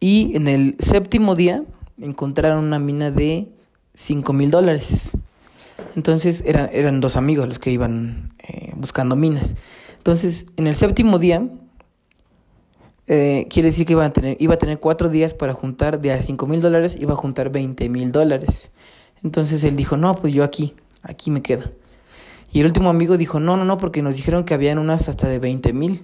y 0.02 0.36
en 0.36 0.50
el 0.50 0.76
séptimo 0.80 1.36
día 1.36 1.64
encontraron 1.98 2.66
una 2.66 2.80
mina 2.80 3.10
de 3.10 3.48
5 3.94 4.34
mil 4.34 4.52
dólares. 4.52 5.12
Entonces 5.96 6.44
eran, 6.46 6.72
eran 6.74 7.00
dos 7.00 7.16
amigos 7.16 7.48
los 7.48 7.60
que 7.60 7.72
iban 7.72 8.34
eh, 8.40 8.74
buscando 8.76 9.16
minas. 9.16 9.56
Entonces 9.96 10.48
en 10.58 10.68
el 10.68 10.76
séptimo 10.76 11.20
día 11.20 11.48
eh, 13.08 13.48
quiere 13.50 13.70
decir 13.70 13.86
que 13.86 13.94
iba 13.94 14.06
a 14.06 14.14
tener, 14.14 14.38
iba 14.40 14.54
a 14.54 14.58
tener 14.58 14.80
cuatro 14.80 15.10
días 15.10 15.34
para 15.34 15.54
juntar 15.54 16.00
de 16.00 16.12
a 16.12 16.22
cinco 16.22 16.48
mil 16.48 16.62
dólares, 16.62 16.98
iba 17.00 17.14
a 17.14 17.18
juntar 17.18 17.52
20 17.52 17.90
mil 17.90 18.12
dólares. 18.12 18.72
Entonces 19.24 19.64
él 19.64 19.76
dijo, 19.76 19.98
no, 19.98 20.16
pues 20.16 20.34
yo 20.34 20.44
aquí, 20.44 20.74
aquí 21.02 21.32
me 21.32 21.42
quedo. 21.42 21.72
Y 22.52 22.60
el 22.60 22.68
último 22.68 22.90
amigo 22.90 23.18
dijo, 23.18 23.40
no, 23.40 23.58
no, 23.58 23.66
no, 23.66 23.78
porque 23.78 24.02
nos 24.02 24.16
dijeron 24.16 24.44
que 24.44 24.54
habían 24.54 24.78
unas 24.78 25.10
hasta 25.10 25.28
de 25.28 25.40
20 25.40 25.74
mil. 25.74 26.04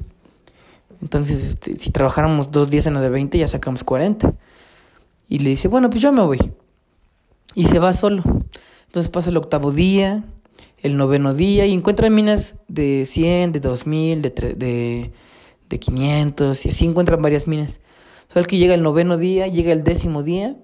Entonces, 1.02 1.44
este, 1.44 1.78
si 1.78 1.92
trabajáramos 1.92 2.52
dos 2.52 2.70
días 2.70 2.88
en 2.88 2.96
la 2.96 3.02
de 3.02 3.10
20, 3.10 3.38
ya 3.38 3.48
sacamos 3.48 3.84
40. 3.84 4.34
Y 5.30 5.40
le 5.40 5.52
dice, 5.52 5.68
bueno, 5.68 5.90
pues 5.90 6.02
yo 6.02 6.12
me 6.12 6.24
voy. 6.24 6.52
Y 7.54 7.66
se 7.66 7.80
va 7.80 7.94
solo. 7.94 8.24
Entonces 8.88 9.12
pasa 9.12 9.30
el 9.30 9.38
octavo 9.38 9.72
día, 9.72 10.24
el 10.80 10.98
noveno 10.98 11.36
día, 11.36 11.68
y 11.68 11.74
encuentra 11.74 12.10
minas 12.10 12.56
de 12.68 13.06
100, 13.06 13.52
de 13.52 13.60
2000, 13.60 14.22
de, 14.24 14.30
de, 14.30 15.12
de 15.70 15.80
500, 15.80 16.66
y 16.66 16.70
así 16.70 16.86
encuentran 16.86 17.22
varias 17.22 17.48
minas. 17.48 17.80
Solo 18.28 18.46
que 18.46 18.58
llega 18.58 18.74
el 18.74 18.84
noveno 18.84 19.18
día, 19.18 19.48
llega 19.48 19.72
el 19.72 19.84
décimo 19.84 20.24
día, 20.24 20.56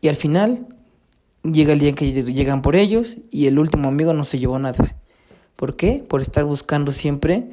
y 0.00 0.08
al 0.08 0.16
final 0.16 0.66
llega 1.42 1.72
el 1.72 1.78
día 1.78 1.90
en 1.90 1.94
que 1.94 2.12
llegan 2.12 2.62
por 2.62 2.76
ellos, 2.76 3.18
y 3.30 3.46
el 3.46 3.58
último 3.58 3.88
amigo 3.88 4.12
no 4.12 4.24
se 4.24 4.38
llevó 4.38 4.58
nada. 4.58 4.96
¿Por 5.56 5.76
qué? 5.76 6.04
Por 6.06 6.20
estar 6.20 6.44
buscando 6.44 6.92
siempre 6.92 7.50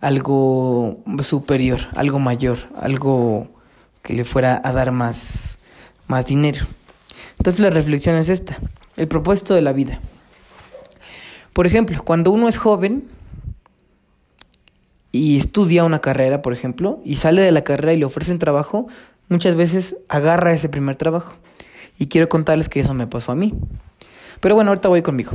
algo 0.00 0.98
superior, 1.22 1.80
algo 1.94 2.18
mayor, 2.18 2.58
algo 2.76 3.48
que 4.02 4.12
le 4.12 4.24
fuera 4.24 4.60
a 4.62 4.72
dar 4.72 4.92
más, 4.92 5.58
más 6.06 6.26
dinero. 6.26 6.66
Entonces 7.38 7.60
la 7.60 7.70
reflexión 7.70 8.16
es 8.16 8.28
esta, 8.28 8.58
el 8.96 9.08
propósito 9.08 9.54
de 9.54 9.62
la 9.62 9.72
vida. 9.72 10.00
Por 11.52 11.66
ejemplo, 11.66 12.02
cuando 12.04 12.30
uno 12.30 12.48
es 12.48 12.58
joven 12.58 13.08
y 15.16 15.36
estudia 15.38 15.84
una 15.84 16.00
carrera, 16.00 16.42
por 16.42 16.52
ejemplo, 16.52 17.00
y 17.04 17.16
sale 17.16 17.42
de 17.42 17.52
la 17.52 17.64
carrera 17.64 17.92
y 17.92 17.98
le 17.98 18.04
ofrecen 18.04 18.38
trabajo, 18.38 18.86
muchas 19.28 19.54
veces 19.54 19.96
agarra 20.08 20.52
ese 20.52 20.68
primer 20.68 20.96
trabajo. 20.96 21.34
Y 21.98 22.06
quiero 22.06 22.28
contarles 22.28 22.68
que 22.68 22.80
eso 22.80 22.94
me 22.94 23.06
pasó 23.06 23.32
a 23.32 23.34
mí. 23.34 23.54
Pero 24.40 24.54
bueno, 24.54 24.70
ahorita 24.70 24.88
voy 24.88 25.02
conmigo. 25.02 25.32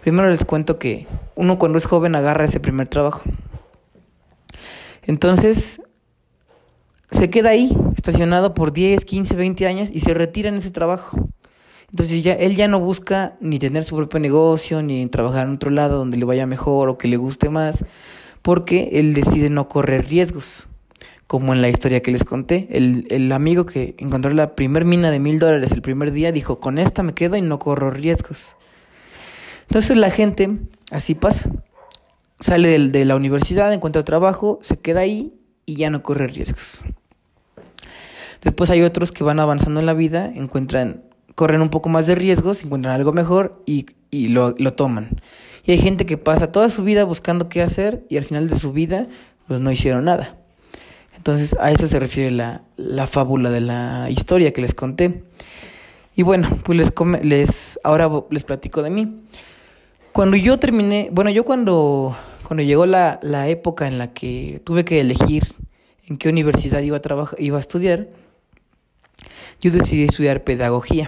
Primero 0.00 0.30
les 0.30 0.44
cuento 0.44 0.78
que 0.78 1.06
uno 1.34 1.58
cuando 1.58 1.78
es 1.78 1.84
joven 1.84 2.14
agarra 2.14 2.44
ese 2.44 2.60
primer 2.60 2.88
trabajo. 2.88 3.22
Entonces, 5.02 5.82
se 7.10 7.30
queda 7.30 7.50
ahí, 7.50 7.76
estacionado 7.96 8.54
por 8.54 8.72
10, 8.72 9.04
15, 9.04 9.36
20 9.36 9.66
años 9.66 9.90
y 9.92 10.00
se 10.00 10.14
retira 10.14 10.48
en 10.48 10.56
ese 10.56 10.70
trabajo. 10.70 11.28
Entonces 11.90 12.22
ya 12.22 12.34
él 12.34 12.54
ya 12.54 12.68
no 12.68 12.80
busca 12.80 13.36
ni 13.40 13.58
tener 13.58 13.82
su 13.84 13.96
propio 13.96 14.20
negocio, 14.20 14.82
ni 14.82 15.06
trabajar 15.06 15.46
en 15.46 15.54
otro 15.54 15.70
lado 15.70 15.96
donde 15.96 16.18
le 16.18 16.26
vaya 16.26 16.46
mejor 16.46 16.90
o 16.90 16.98
que 16.98 17.08
le 17.08 17.16
guste 17.16 17.48
más, 17.48 17.84
porque 18.42 18.90
él 18.94 19.14
decide 19.14 19.50
no 19.50 19.68
correr 19.68 20.08
riesgos. 20.08 20.66
Como 21.26 21.52
en 21.52 21.60
la 21.60 21.68
historia 21.68 22.00
que 22.00 22.10
les 22.10 22.24
conté, 22.24 22.68
el, 22.70 23.06
el 23.10 23.30
amigo 23.32 23.66
que 23.66 23.94
encontró 23.98 24.32
la 24.32 24.54
primer 24.54 24.86
mina 24.86 25.10
de 25.10 25.18
mil 25.18 25.38
dólares 25.38 25.72
el 25.72 25.82
primer 25.82 26.10
día 26.10 26.32
dijo, 26.32 26.58
con 26.58 26.78
esta 26.78 27.02
me 27.02 27.12
quedo 27.12 27.36
y 27.36 27.42
no 27.42 27.58
corro 27.58 27.90
riesgos. 27.90 28.56
Entonces 29.68 29.98
la 29.98 30.10
gente 30.10 30.50
así 30.90 31.14
pasa. 31.14 31.50
Sale 32.40 32.68
de, 32.68 32.88
de 32.88 33.04
la 33.04 33.14
universidad, 33.14 33.72
encuentra 33.74 34.04
trabajo, 34.04 34.58
se 34.62 34.78
queda 34.78 35.00
ahí 35.00 35.34
y 35.66 35.76
ya 35.76 35.90
no 35.90 36.02
corre 36.02 36.28
riesgos. 36.28 36.82
Después 38.42 38.70
hay 38.70 38.82
otros 38.82 39.12
que 39.12 39.24
van 39.24 39.40
avanzando 39.40 39.80
en 39.80 39.86
la 39.86 39.94
vida, 39.94 40.32
encuentran, 40.34 41.02
corren 41.34 41.60
un 41.60 41.70
poco 41.70 41.88
más 41.88 42.06
de 42.06 42.14
riesgos, 42.14 42.62
encuentran 42.62 42.94
algo 42.94 43.12
mejor 43.12 43.62
y, 43.66 43.86
y 44.10 44.28
lo, 44.28 44.54
lo, 44.58 44.72
toman. 44.72 45.20
Y 45.68 45.72
hay 45.72 45.78
gente 45.78 46.06
que 46.06 46.16
pasa 46.16 46.50
toda 46.50 46.70
su 46.70 46.82
vida 46.82 47.04
buscando 47.04 47.50
qué 47.50 47.60
hacer 47.60 48.02
y 48.08 48.16
al 48.16 48.24
final 48.24 48.48
de 48.48 48.58
su 48.58 48.72
vida 48.72 49.06
pues 49.46 49.60
no 49.60 49.70
hicieron 49.70 50.06
nada. 50.06 50.38
Entonces 51.14 51.58
a 51.60 51.70
eso 51.70 51.86
se 51.86 52.00
refiere 52.00 52.30
la, 52.30 52.62
la 52.78 53.06
fábula 53.06 53.50
de 53.50 53.60
la 53.60 54.08
historia 54.08 54.54
que 54.54 54.62
les 54.62 54.72
conté. 54.72 55.24
Y 56.16 56.22
bueno, 56.22 56.48
pues 56.64 56.78
les, 56.78 56.94
les 57.22 57.78
ahora 57.84 58.08
les 58.30 58.44
platico 58.44 58.82
de 58.82 58.88
mí. 58.88 59.20
Cuando 60.12 60.38
yo 60.38 60.58
terminé, 60.58 61.10
bueno, 61.12 61.28
yo 61.28 61.44
cuando, 61.44 62.16
cuando 62.44 62.62
llegó 62.62 62.86
la, 62.86 63.20
la 63.20 63.48
época 63.48 63.86
en 63.86 63.98
la 63.98 64.14
que 64.14 64.62
tuve 64.64 64.86
que 64.86 65.02
elegir 65.02 65.42
en 66.06 66.16
qué 66.16 66.30
universidad 66.30 66.80
iba 66.80 66.96
a 66.96 67.02
trabajar, 67.02 67.38
iba 67.42 67.58
a 67.58 67.60
estudiar, 67.60 68.08
yo 69.60 69.70
decidí 69.70 70.04
estudiar 70.04 70.44
pedagogía. 70.44 71.06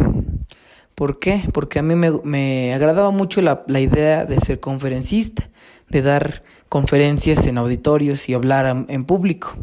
¿Por 1.00 1.19
qué? 1.19 1.49
Porque 1.54 1.78
a 1.78 1.83
mí 1.83 1.95
me, 1.95 2.11
me 2.25 2.75
agradaba 2.75 3.11
mucho 3.11 3.40
la, 3.40 3.64
la, 3.69 3.80
idea 3.80 4.26
de 4.26 4.38
ser 4.38 4.61
conferencista, 4.61 5.49
de 5.88 6.02
dar 6.02 6.42
conferencias 6.69 7.47
en 7.47 7.57
auditorios 7.57 8.28
y 8.28 8.35
hablar 8.35 8.85
en 8.87 9.04
público. 9.07 9.57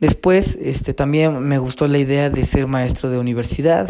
Después, 0.00 0.56
este, 0.60 0.92
también 0.92 1.38
me 1.38 1.58
gustó 1.58 1.86
la 1.86 1.98
idea 1.98 2.30
de 2.30 2.44
ser 2.44 2.66
maestro 2.66 3.10
de 3.10 3.18
universidad. 3.18 3.88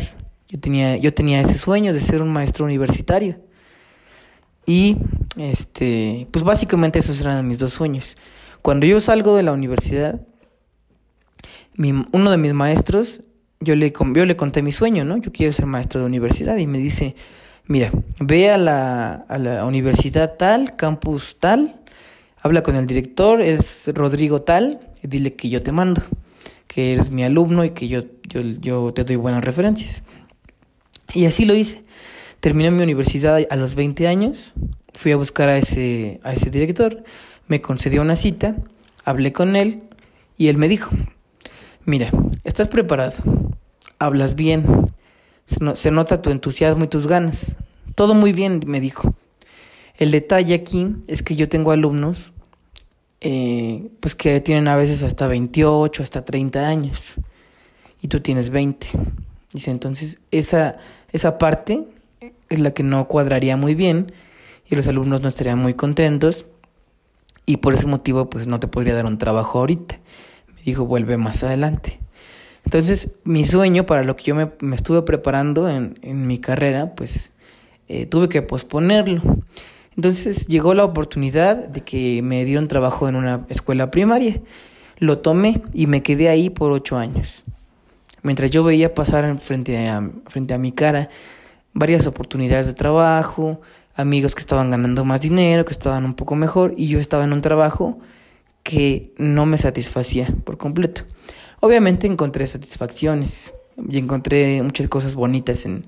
Yo 0.49 0.61
tenía, 0.61 0.99
yo 0.99 1.15
tenía 1.15 1.41
ese 1.41 1.57
sueño 1.57 1.95
de 1.95 2.01
ser 2.03 2.21
un 2.21 2.31
maestro 2.31 2.67
universitario. 2.67 3.41
Y, 4.67 4.99
este, 5.39 6.29
pues 6.31 6.45
básicamente 6.45 6.99
esos 6.99 7.19
eran 7.23 7.49
mis 7.49 7.59
dos 7.59 7.73
sueños. 7.73 8.19
Cuando 8.61 8.85
yo 8.85 9.01
salgo 9.01 9.35
de 9.35 9.45
la 9.45 9.53
universidad, 9.53 10.21
mi, 11.75 12.05
uno 12.13 12.31
de 12.31 12.37
mis 12.37 12.53
maestros 12.53 13.23
yo 13.61 13.77
le, 13.77 13.93
yo 13.93 14.25
le 14.27 14.37
conté 14.37 14.63
mi 14.63 14.73
sueño, 14.73 15.05
¿no? 15.05 15.17
Yo 15.19 15.33
quiero 15.33 15.53
ser 15.53 15.67
maestro 15.67 16.01
de 16.01 16.07
universidad 16.07 16.57
y 16.57 16.67
me 16.67 16.79
dice, 16.79 17.15
mira, 17.67 17.93
ve 18.21 18.51
a 18.51 18.59
la, 18.59 19.15
a 19.29 19.39
la 19.39 19.65
universidad 19.65 20.37
tal, 20.37 20.77
campus 20.77 21.37
tal, 21.39 21.81
habla 22.41 22.63
con 22.63 22.77
el 22.77 22.87
director, 22.87 23.41
es 23.41 23.91
Rodrigo 23.95 24.43
tal, 24.43 24.81
y 25.03 25.09
dile 25.09 25.35
que 25.35 25.49
yo 25.49 25.63
te 25.63 25.73
mando, 25.73 26.03
que 26.67 26.93
eres 26.93 27.11
mi 27.11 27.25
alumno 27.25 27.65
y 27.65 27.71
que 27.71 27.89
yo, 27.89 28.03
yo, 28.29 28.43
yo 28.43 28.93
te 28.93 29.05
doy 29.05 29.17
buenas 29.17 29.45
referencias. 29.45 30.05
Y 31.15 31.27
así 31.27 31.45
lo 31.45 31.55
hice. 31.55 31.83
Terminé 32.41 32.71
mi 32.71 32.83
universidad 32.83 33.41
a 33.49 33.57
los 33.57 33.75
20 33.75 34.07
años, 34.07 34.53
fui 34.93 35.13
a 35.13 35.17
buscar 35.17 35.49
a 35.49 35.57
ese, 35.57 36.21
a 36.23 36.35
ese 36.35 36.51
director, 36.51 37.03
me 37.49 37.61
concedió 37.61 38.03
una 38.03 38.17
cita, 38.17 38.57
hablé 39.05 39.33
con 39.33 39.57
él 39.57 39.83
y 40.37 40.49
él 40.49 40.59
me 40.59 40.69
dijo, 40.69 40.91
mira, 41.85 42.11
estás 42.45 42.69
preparado, 42.69 43.17
hablas 43.99 44.35
bien, 44.35 44.93
se, 45.47 45.91
nota 45.91 46.23
tu 46.23 46.31
entusiasmo 46.31 46.85
y 46.85 46.89
tus 46.89 47.07
ganas. 47.07 47.57
Todo 47.95 48.15
muy 48.15 48.33
bien, 48.33 48.61
me 48.67 48.81
dijo. 48.81 49.15
El 49.97 50.11
detalle 50.11 50.55
aquí 50.55 50.97
es 51.07 51.23
que 51.23 51.37
yo 51.37 51.49
tengo 51.49 51.71
alumnos 51.71 52.33
eh, 53.21 53.89
pues 54.01 54.15
que 54.15 54.41
tienen 54.41 54.69
a 54.69 54.77
veces 54.77 55.03
hasta 55.03 55.27
28, 55.27 56.03
hasta 56.03 56.25
30 56.25 56.67
años. 56.67 57.15
Y 58.03 58.09
tú 58.09 58.21
tienes 58.21 58.51
20. 58.51 58.87
Dice, 59.53 59.71
entonces 59.71 60.21
esa, 60.31 60.79
esa 61.13 61.39
parte 61.39 61.85
es 62.49 62.59
la 62.59 62.73
que 62.73 62.83
no 62.83 63.07
cuadraría 63.07 63.57
muy 63.57 63.75
bien 63.75 64.13
y 64.69 64.77
los 64.77 64.87
alumnos 64.89 65.21
no 65.21 65.29
estarían 65.29 65.59
muy 65.59 65.75
contentos 65.75 66.47
y 67.47 67.59
por 67.59 67.75
ese 67.75 67.87
motivo 67.87 68.29
pues 68.31 68.47
no 68.47 68.61
te 68.61 68.69
podría 68.69 68.95
dar 68.95 69.07
un 69.07 69.19
trabajo 69.19 69.59
ahorita. 69.61 70.01
Dijo, 70.65 70.87
vuelve 70.87 71.17
más 71.17 71.43
adelante. 71.43 71.99
Entonces, 72.65 73.11
mi 73.25 73.45
sueño 73.45 73.87
para 73.87 74.03
lo 74.05 74.17
que 74.17 74.25
yo 74.25 74.35
me, 74.35 74.51
me 74.61 74.77
estuve 74.77 75.03
preparando 75.03 75.69
en, 75.69 75.99
en, 76.03 76.27
mi 76.27 76.39
carrera, 76.39 76.95
pues 76.95 77.33
eh, 77.89 78.07
tuve 78.07 78.29
que 78.29 78.43
posponerlo. 78.43 79.23
Entonces 79.97 80.49
llegó 80.49 80.75
la 80.75 80.85
oportunidad 80.85 81.69
de 81.69 81.83
que 81.83 82.21
me 82.23 82.45
dieron 82.45 82.67
trabajo 82.67 83.09
en 83.09 83.17
una 83.17 83.47
escuela 83.49 83.91
primaria. 83.91 84.41
Lo 84.99 85.19
tomé 85.19 85.63
y 85.73 85.87
me 85.87 86.03
quedé 86.03 86.29
ahí 86.29 86.51
por 86.51 86.73
ocho 86.73 86.97
años. 86.97 87.45
Mientras 88.23 88.51
yo 88.51 88.65
veía 88.65 88.95
pasar 88.95 89.39
frente 89.39 89.89
a, 89.89 90.11
frente 90.27 90.55
a 90.55 90.59
mi 90.59 90.73
cara 90.73 91.11
varias 91.75 92.07
oportunidades 92.07 92.67
de 92.67 92.73
trabajo, 92.73 93.61
amigos 93.95 94.35
que 94.35 94.41
estaban 94.41 94.71
ganando 94.71 95.05
más 95.05 95.21
dinero, 95.21 95.65
que 95.65 95.73
estaban 95.73 96.05
un 96.05 96.15
poco 96.15 96.35
mejor, 96.35 96.73
y 96.77 96.89
yo 96.89 96.99
estaba 96.99 97.25
en 97.25 97.33
un 97.33 97.43
trabajo 97.43 97.99
que 98.65 99.13
no 99.19 99.47
me 99.47 99.59
satisfacía 99.59 100.35
por 100.43 100.57
completo. 100.59 101.03
Obviamente 101.61 102.09
encontré 102.09 102.47
satisfacciones 102.49 103.55
y 103.89 103.99
encontré 103.99 104.61
muchas 104.63 104.89
cosas 104.89 105.15
bonitas 105.15 105.65
en 105.67 105.85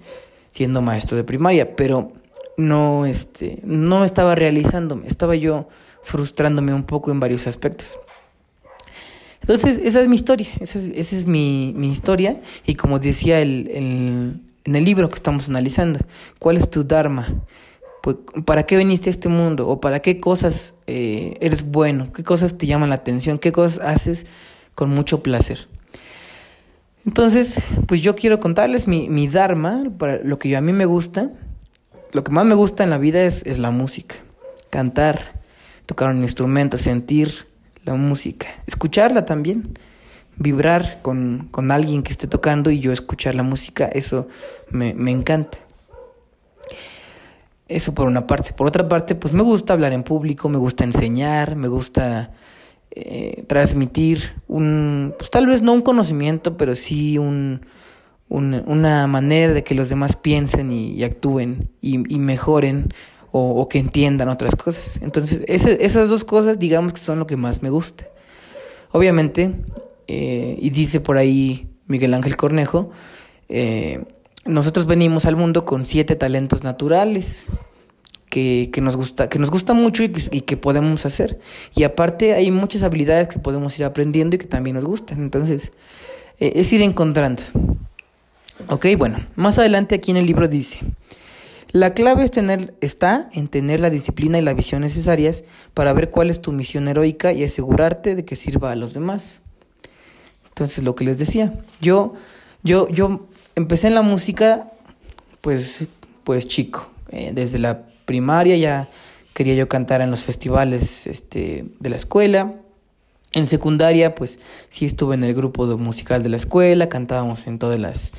siendo 0.50 0.80
maestro 0.82 1.16
de 1.16 1.24
primaria, 1.24 1.74
pero 1.74 2.12
no 2.56 3.04
este 3.04 3.60
no 3.64 4.04
estaba 4.04 4.34
realizándome, 4.34 5.06
estaba 5.06 5.34
yo 5.34 5.68
frustrándome 6.02 6.72
un 6.72 6.84
poco 6.84 7.10
en 7.10 7.18
varios 7.18 7.46
aspectos. 7.46 7.98
Entonces, 9.40 9.78
esa 9.78 10.00
es 10.00 10.08
mi 10.08 10.16
historia, 10.16 10.48
esa 10.60 10.78
es, 10.78 10.86
esa 10.86 11.16
es 11.16 11.26
mi, 11.26 11.72
mi, 11.76 11.92
historia 11.92 12.40
y 12.64 12.74
como 12.74 12.98
decía 12.98 13.40
el, 13.40 13.68
el, 13.72 14.40
en 14.64 14.76
el 14.76 14.84
libro 14.84 15.08
que 15.08 15.16
estamos 15.16 15.48
analizando, 15.48 16.00
¿cuál 16.38 16.56
es 16.56 16.70
tu 16.70 16.84
Dharma? 16.84 17.28
Pues, 18.06 18.18
¿Para 18.44 18.66
qué 18.66 18.76
viniste 18.76 19.10
a 19.10 19.12
este 19.12 19.28
mundo? 19.28 19.66
¿O 19.66 19.80
para 19.80 19.98
qué 19.98 20.20
cosas 20.20 20.74
eh, 20.86 21.36
eres 21.40 21.68
bueno? 21.68 22.12
¿Qué 22.12 22.22
cosas 22.22 22.56
te 22.56 22.64
llaman 22.64 22.90
la 22.90 22.94
atención? 22.94 23.40
¿Qué 23.40 23.50
cosas 23.50 23.84
haces 23.84 24.28
con 24.76 24.90
mucho 24.90 25.24
placer. 25.24 25.66
Entonces, 27.04 27.60
pues 27.88 28.00
yo 28.00 28.14
quiero 28.14 28.38
contarles 28.38 28.86
mi, 28.86 29.08
mi 29.08 29.26
Dharma, 29.26 29.82
para 29.98 30.18
lo 30.18 30.38
que 30.38 30.50
yo, 30.50 30.58
a 30.58 30.60
mí 30.60 30.72
me 30.72 30.84
gusta. 30.84 31.32
Lo 32.12 32.22
que 32.22 32.30
más 32.30 32.46
me 32.46 32.54
gusta 32.54 32.84
en 32.84 32.90
la 32.90 32.98
vida 32.98 33.24
es, 33.24 33.44
es 33.44 33.58
la 33.58 33.72
música. 33.72 34.14
Cantar, 34.70 35.32
tocar 35.86 36.10
un 36.10 36.22
instrumento, 36.22 36.76
sentir 36.76 37.48
la 37.84 37.94
música, 37.94 38.46
escucharla 38.68 39.24
también. 39.24 39.76
Vibrar 40.36 41.00
con, 41.02 41.48
con 41.50 41.72
alguien 41.72 42.04
que 42.04 42.12
esté 42.12 42.28
tocando 42.28 42.70
y 42.70 42.78
yo 42.78 42.92
escuchar 42.92 43.34
la 43.34 43.42
música, 43.42 43.86
eso 43.86 44.28
me, 44.70 44.94
me 44.94 45.10
encanta. 45.10 45.58
Eso 47.68 47.94
por 47.94 48.06
una 48.06 48.26
parte. 48.26 48.52
Por 48.52 48.66
otra 48.66 48.88
parte, 48.88 49.14
pues 49.14 49.34
me 49.34 49.42
gusta 49.42 49.72
hablar 49.72 49.92
en 49.92 50.02
público, 50.02 50.48
me 50.48 50.58
gusta 50.58 50.84
enseñar, 50.84 51.56
me 51.56 51.68
gusta 51.68 52.32
eh, 52.92 53.44
transmitir 53.48 54.34
un, 54.46 55.14
pues 55.18 55.30
tal 55.30 55.46
vez 55.46 55.62
no 55.62 55.72
un 55.72 55.82
conocimiento, 55.82 56.56
pero 56.56 56.76
sí 56.76 57.18
un, 57.18 57.66
una 58.28 59.06
manera 59.06 59.52
de 59.52 59.64
que 59.64 59.74
los 59.74 59.88
demás 59.88 60.16
piensen 60.16 60.70
y, 60.72 61.02
actúen 61.04 61.70
y, 61.80 61.98
mejoren 61.98 62.88
o, 63.32 63.68
que 63.68 63.78
entiendan 63.78 64.28
otras 64.28 64.54
cosas. 64.56 65.00
Entonces, 65.02 65.44
esas 65.46 66.08
dos 66.08 66.24
cosas, 66.24 66.58
digamos 66.58 66.92
que 66.92 67.00
son 67.00 67.18
lo 67.18 67.26
que 67.26 67.36
más 67.36 67.62
me 67.62 67.70
gusta. 67.70 68.06
Obviamente, 68.92 69.52
eh, 70.06 70.56
y 70.58 70.70
dice 70.70 71.00
por 71.00 71.18
ahí 71.18 71.68
Miguel 71.86 72.14
Ángel 72.14 72.36
Cornejo, 72.36 72.90
eh, 73.48 74.04
nosotros 74.46 74.86
venimos 74.86 75.26
al 75.26 75.36
mundo 75.36 75.64
con 75.64 75.86
siete 75.86 76.16
talentos 76.16 76.62
naturales 76.62 77.46
que, 78.28 78.70
que 78.72 78.80
nos 78.80 78.96
gusta, 78.96 79.28
que 79.28 79.38
nos 79.38 79.50
gusta 79.50 79.74
mucho 79.74 80.02
y 80.02 80.08
que, 80.08 80.22
y 80.30 80.40
que, 80.42 80.56
podemos 80.56 81.06
hacer. 81.06 81.38
Y 81.74 81.84
aparte 81.84 82.34
hay 82.34 82.50
muchas 82.50 82.82
habilidades 82.82 83.28
que 83.28 83.38
podemos 83.38 83.78
ir 83.78 83.84
aprendiendo 83.84 84.36
y 84.36 84.38
que 84.38 84.46
también 84.46 84.74
nos 84.74 84.84
gustan. 84.84 85.18
Entonces, 85.20 85.72
eh, 86.38 86.52
es 86.56 86.72
ir 86.72 86.82
encontrando. 86.82 87.42
Ok, 88.68 88.86
bueno, 88.98 89.26
más 89.36 89.58
adelante 89.58 89.94
aquí 89.94 90.10
en 90.10 90.16
el 90.16 90.26
libro 90.26 90.48
dice, 90.48 90.80
la 91.72 91.92
clave 91.94 92.24
es 92.24 92.30
tener, 92.30 92.74
está 92.80 93.28
en 93.32 93.48
tener 93.48 93.80
la 93.80 93.90
disciplina 93.90 94.38
y 94.38 94.42
la 94.42 94.54
visión 94.54 94.80
necesarias 94.82 95.44
para 95.74 95.92
ver 95.92 96.10
cuál 96.10 96.30
es 96.30 96.40
tu 96.40 96.52
misión 96.52 96.88
heroica 96.88 97.32
y 97.32 97.44
asegurarte 97.44 98.14
de 98.14 98.24
que 98.24 98.36
sirva 98.36 98.72
a 98.72 98.76
los 98.76 98.94
demás. 98.94 99.40
Entonces, 100.48 100.84
lo 100.84 100.94
que 100.94 101.04
les 101.04 101.18
decía, 101.18 101.52
yo, 101.80 102.14
yo, 102.62 102.88
yo 102.88 103.26
empecé 103.56 103.88
en 103.88 103.94
la 103.94 104.02
música, 104.02 104.70
pues, 105.40 105.80
pues 106.22 106.46
chico, 106.46 106.90
eh, 107.10 107.32
desde 107.34 107.58
la 107.58 107.86
primaria 108.04 108.56
ya 108.56 108.88
quería 109.32 109.54
yo 109.54 109.68
cantar 109.68 110.02
en 110.02 110.10
los 110.10 110.22
festivales 110.22 111.06
este, 111.06 111.64
de 111.80 111.90
la 111.90 111.96
escuela. 111.96 112.54
En 113.32 113.46
secundaria, 113.46 114.14
pues 114.14 114.38
sí 114.68 114.86
estuve 114.86 115.14
en 115.14 115.24
el 115.24 115.34
grupo 115.34 115.66
musical 115.76 116.22
de 116.22 116.28
la 116.28 116.36
escuela, 116.36 116.88
cantábamos 116.88 117.46
en 117.46 117.58
todas 117.58 117.78
las 117.78 118.12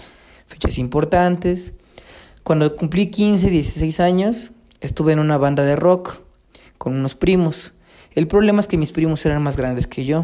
fechas 0.45 0.77
importantes. 0.77 1.73
Cuando 2.43 2.75
cumplí 2.75 3.07
15, 3.07 3.49
16 3.49 3.99
años, 3.99 4.51
estuve 4.81 5.13
en 5.13 5.19
una 5.19 5.37
banda 5.37 5.63
de 5.63 5.75
rock 5.75 6.19
con 6.77 6.93
unos 6.95 7.15
primos. 7.15 7.73
El 8.13 8.27
problema 8.27 8.59
es 8.59 8.67
que 8.67 8.77
mis 8.77 8.91
primos 8.91 9.25
eran 9.25 9.41
más 9.41 9.57
grandes 9.57 9.87
que 9.87 10.05
yo. 10.05 10.23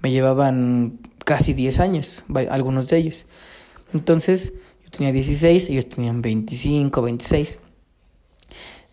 Me 0.00 0.10
llevaban 0.10 0.98
casi 1.24 1.52
10 1.52 1.80
años, 1.80 2.24
algunos 2.50 2.88
de 2.88 2.98
ellos. 2.98 3.26
Entonces, 3.94 4.54
yo 4.84 4.90
tenía 4.90 5.12
16, 5.12 5.70
ellos 5.70 5.88
tenían 5.88 6.22
25, 6.22 7.02
26. 7.02 7.58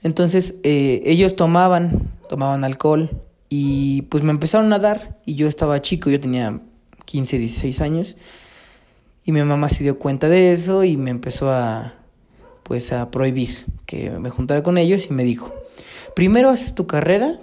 Entonces, 0.01 0.55
eh, 0.63 1.01
ellos 1.05 1.35
tomaban, 1.35 2.11
tomaban 2.29 2.63
alcohol 2.63 3.09
y 3.49 4.03
pues 4.03 4.23
me 4.23 4.31
empezaron 4.31 4.71
a 4.73 4.79
dar 4.79 5.17
y 5.25 5.35
yo 5.35 5.47
estaba 5.47 5.81
chico, 5.81 6.09
yo 6.09 6.19
tenía 6.19 6.61
15, 7.05 7.37
16 7.37 7.81
años 7.81 8.15
y 9.25 9.31
mi 9.31 9.41
mamá 9.43 9.69
se 9.69 9.83
dio 9.83 9.99
cuenta 9.99 10.29
de 10.29 10.53
eso 10.53 10.83
y 10.83 10.95
me 10.95 11.09
empezó 11.09 11.51
a, 11.51 11.95
pues, 12.63 12.93
a 12.93 13.11
prohibir 13.11 13.65
que 13.85 14.11
me 14.11 14.29
juntara 14.29 14.63
con 14.63 14.77
ellos 14.77 15.07
y 15.09 15.13
me 15.13 15.23
dijo, 15.23 15.53
primero 16.15 16.49
haces 16.49 16.75
tu 16.75 16.87
carrera, 16.87 17.39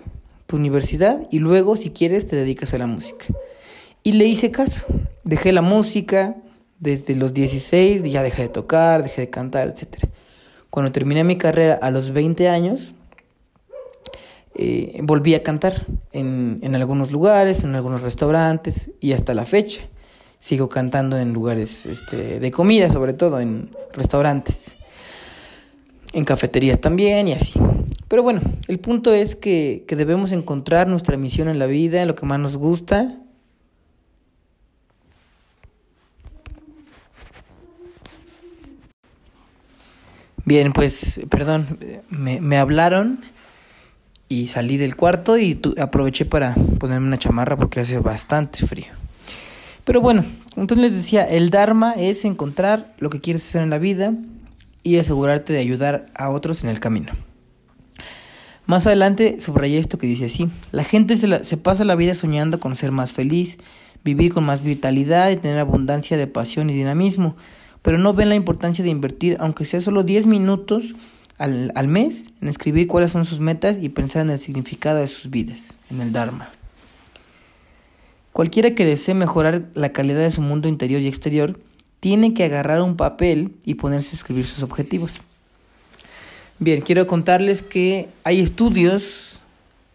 tu 0.46 0.56
universidad 0.56 1.26
y 1.30 1.40
luego, 1.40 1.76
si 1.76 1.90
quieres, 1.90 2.26
te 2.26 2.36
dedicas 2.36 2.72
a 2.72 2.78
la 2.78 2.86
música. 2.86 3.26
Y 4.02 4.12
le 4.12 4.26
hice 4.26 4.52
caso. 4.52 4.86
Dejé 5.25 5.52
la 5.52 5.62
música 5.62 6.36
desde 6.78 7.14
los 7.14 7.33
16, 7.33 8.02
ya 8.04 8.23
dejé 8.23 8.42
de 8.42 8.49
tocar, 8.49 9.02
dejé 9.02 9.23
de 9.23 9.30
cantar, 9.30 9.68
etc. 9.68 10.09
Cuando 10.71 10.92
terminé 10.92 11.25
mi 11.25 11.37
carrera 11.37 11.78
a 11.80 11.90
los 11.90 12.12
20 12.12 12.49
años, 12.49 12.95
eh, 14.54 14.99
volví 15.02 15.35
a 15.35 15.42
cantar 15.42 15.87
en, 16.12 16.61
en 16.62 16.74
algunos 16.74 17.12
lugares, 17.12 17.64
en 17.64 17.74
algunos 17.74 18.03
restaurantes 18.03 18.90
y 19.00 19.12
hasta 19.12 19.35
la 19.35 19.44
fecha 19.44 19.88
sigo 20.38 20.68
cantando 20.68 21.18
en 21.18 21.33
lugares 21.33 21.87
este, 21.87 22.40
de 22.40 22.50
comida, 22.50 22.90
sobre 22.90 23.12
todo 23.12 23.40
en 23.40 23.70
restaurantes, 23.92 24.77
en 26.12 26.24
cafeterías 26.24 26.81
también 26.81 27.29
y 27.29 27.33
así. 27.33 27.59
Pero 28.09 28.22
bueno, 28.22 28.40
el 28.68 28.79
punto 28.79 29.12
es 29.12 29.35
que, 29.35 29.85
que 29.88 29.96
debemos 29.96 30.33
encontrar 30.33 30.87
nuestra 30.88 31.16
misión 31.16 31.48
en 31.48 31.59
la 31.59 31.66
vida, 31.66 32.05
lo 32.07 32.14
que 32.14 32.27
más 32.27 32.38
nos 32.38 32.57
gusta. 32.57 33.18
Bien, 40.46 40.72
pues, 40.72 41.22
perdón, 41.28 41.80
me, 42.09 42.40
me 42.40 42.56
hablaron 42.56 43.20
y 44.28 44.46
salí 44.46 44.76
del 44.76 44.94
cuarto 44.94 45.37
y 45.38 45.61
aproveché 45.76 46.24
para 46.24 46.54
ponerme 46.78 47.09
una 47.09 47.18
chamarra 47.18 47.56
porque 47.56 47.80
hace 47.80 47.98
bastante 47.98 48.64
frío. 48.64 48.92
Pero 49.82 50.00
bueno, 50.00 50.24
entonces 50.56 50.78
les 50.78 50.94
decía, 50.94 51.24
el 51.24 51.50
Dharma 51.50 51.94
es 51.94 52.24
encontrar 52.24 52.94
lo 52.98 53.11
que 53.11 53.20
quieres 53.20 53.44
hacer 53.48 53.62
en 53.62 53.70
la 53.70 53.78
vida 53.78 54.14
y 54.85 54.98
asegurarte 54.98 55.52
de 55.52 55.59
ayudar 55.59 56.06
a 56.14 56.30
otros 56.30 56.62
en 56.62 56.70
el 56.70 56.78
camino. 56.78 57.12
Más 58.66 58.87
adelante 58.87 59.40
subrayé 59.40 59.78
esto 59.78 59.98
que 59.98 60.06
dice 60.06 60.26
así, 60.26 60.48
la 60.70 60.85
gente 60.85 61.16
se, 61.16 61.42
se 61.42 61.56
pasa 61.56 61.85
la 61.85 61.96
vida 61.96 62.14
soñando 62.14 62.61
con 62.61 62.76
ser 62.76 62.92
más 62.92 63.12
feliz, 63.12 63.59
vivir 64.04 64.32
con 64.32 64.44
más 64.44 64.62
vitalidad 64.62 65.28
y 65.30 65.37
tener 65.38 65.59
abundancia 65.59 66.16
de 66.16 66.28
pasión 66.28 66.70
y 66.70 66.72
dinamismo, 66.72 67.35
pero 67.87 67.99
no 67.99 68.14
ven 68.14 68.31
la 68.31 68.35
importancia 68.35 68.83
de 68.83 68.90
invertir, 68.90 69.37
aunque 69.38 69.64
sea 69.64 69.81
solo 69.81 70.03
10 70.03 70.27
minutos 70.27 70.96
al, 71.38 71.70
al 71.77 71.87
mes, 71.87 72.31
en 72.42 72.49
escribir 72.49 72.88
cuáles 72.88 73.12
son 73.12 73.25
sus 73.25 73.38
metas 73.38 73.79
y 73.81 73.88
pensar 73.90 74.22
en 74.22 74.31
el 74.31 74.40
significado 74.40 74.99
de 74.99 75.07
sus 75.07 75.31
vidas, 75.31 75.79
en 75.88 76.01
el 76.01 76.12
Dharma. 76.12 76.51
Cualquiera 78.33 78.75
que 78.75 78.85
desee 78.85 79.14
mejorar 79.14 79.68
la 79.75 79.92
calidad 79.92 80.18
de 80.18 80.33
su 80.33 80.40
mundo 80.40 80.66
interior 80.66 81.01
y 81.01 81.07
exterior, 81.07 81.61
tiene 82.01 82.35
que 82.35 82.42
agarrar 82.42 82.83
un 82.83 82.96
papel 82.96 83.53
y 83.64 83.75
ponerse 83.75 84.11
a 84.11 84.16
escribir 84.16 84.46
sus 84.46 84.64
objetivos. 84.64 85.12
Bien, 86.59 86.81
quiero 86.81 87.07
contarles 87.07 87.62
que 87.62 88.09
hay 88.25 88.40
estudios, 88.40 89.38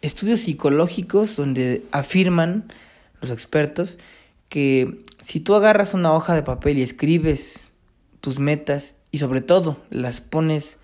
estudios 0.02 0.40
psicológicos 0.40 1.36
donde 1.36 1.84
afirman 1.92 2.72
los 3.20 3.32
expertos 3.32 4.00
que 4.48 5.04
si 5.22 5.42
tú 5.42 5.56
agarras 5.56 5.94
una 5.94 6.14
hoja 6.14 6.34
de 6.36 6.44
papel 6.44 6.78
y 6.78 6.84
escribes 6.84 7.71
tus 8.22 8.40
metas 8.40 8.96
y 9.12 9.18
sobre 9.18 9.42
todo 9.42 9.78
las 9.90 10.22
pones 10.22 10.78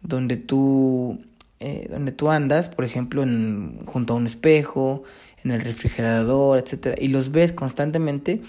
donde 0.00 0.36
tú, 0.36 1.20
eh, 1.60 1.86
donde 1.90 2.12
tú 2.12 2.30
andas, 2.30 2.68
por 2.68 2.84
ejemplo, 2.84 3.22
en, 3.22 3.80
junto 3.86 4.14
a 4.14 4.16
un 4.16 4.26
espejo, 4.26 5.04
en 5.44 5.52
el 5.52 5.60
refrigerador, 5.60 6.58
etcétera, 6.58 6.96
y 6.98 7.08
los 7.08 7.30
ves 7.30 7.52
constantemente, 7.52 8.40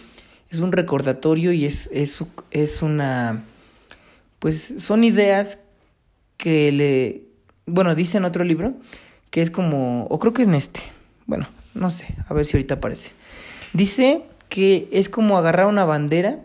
es 0.50 0.60
un 0.60 0.72
recordatorio 0.72 1.52
y 1.52 1.66
es, 1.66 1.90
es, 1.94 2.24
es 2.52 2.82
una. 2.82 3.44
Pues 4.40 4.76
son 4.80 5.04
ideas 5.04 5.60
que 6.38 6.72
le. 6.72 7.24
Bueno, 7.68 7.94
dice 7.94 8.18
en 8.18 8.26
otro 8.26 8.44
libro 8.44 8.74
que 9.30 9.42
es 9.42 9.52
como. 9.52 10.06
O 10.06 10.18
creo 10.18 10.34
que 10.34 10.42
es 10.42 10.48
en 10.48 10.56
este. 10.56 10.82
Bueno, 11.28 11.48
no 11.76 11.92
sé, 11.92 12.16
a 12.28 12.34
ver 12.34 12.48
si 12.48 12.58
ahorita 12.58 12.76
aparece. 12.76 13.12
Dice 13.74 14.24
que 14.48 14.88
es 14.92 15.10
como 15.10 15.38
agarrar 15.38 15.68
una 15.68 15.86
bandera 15.86 16.40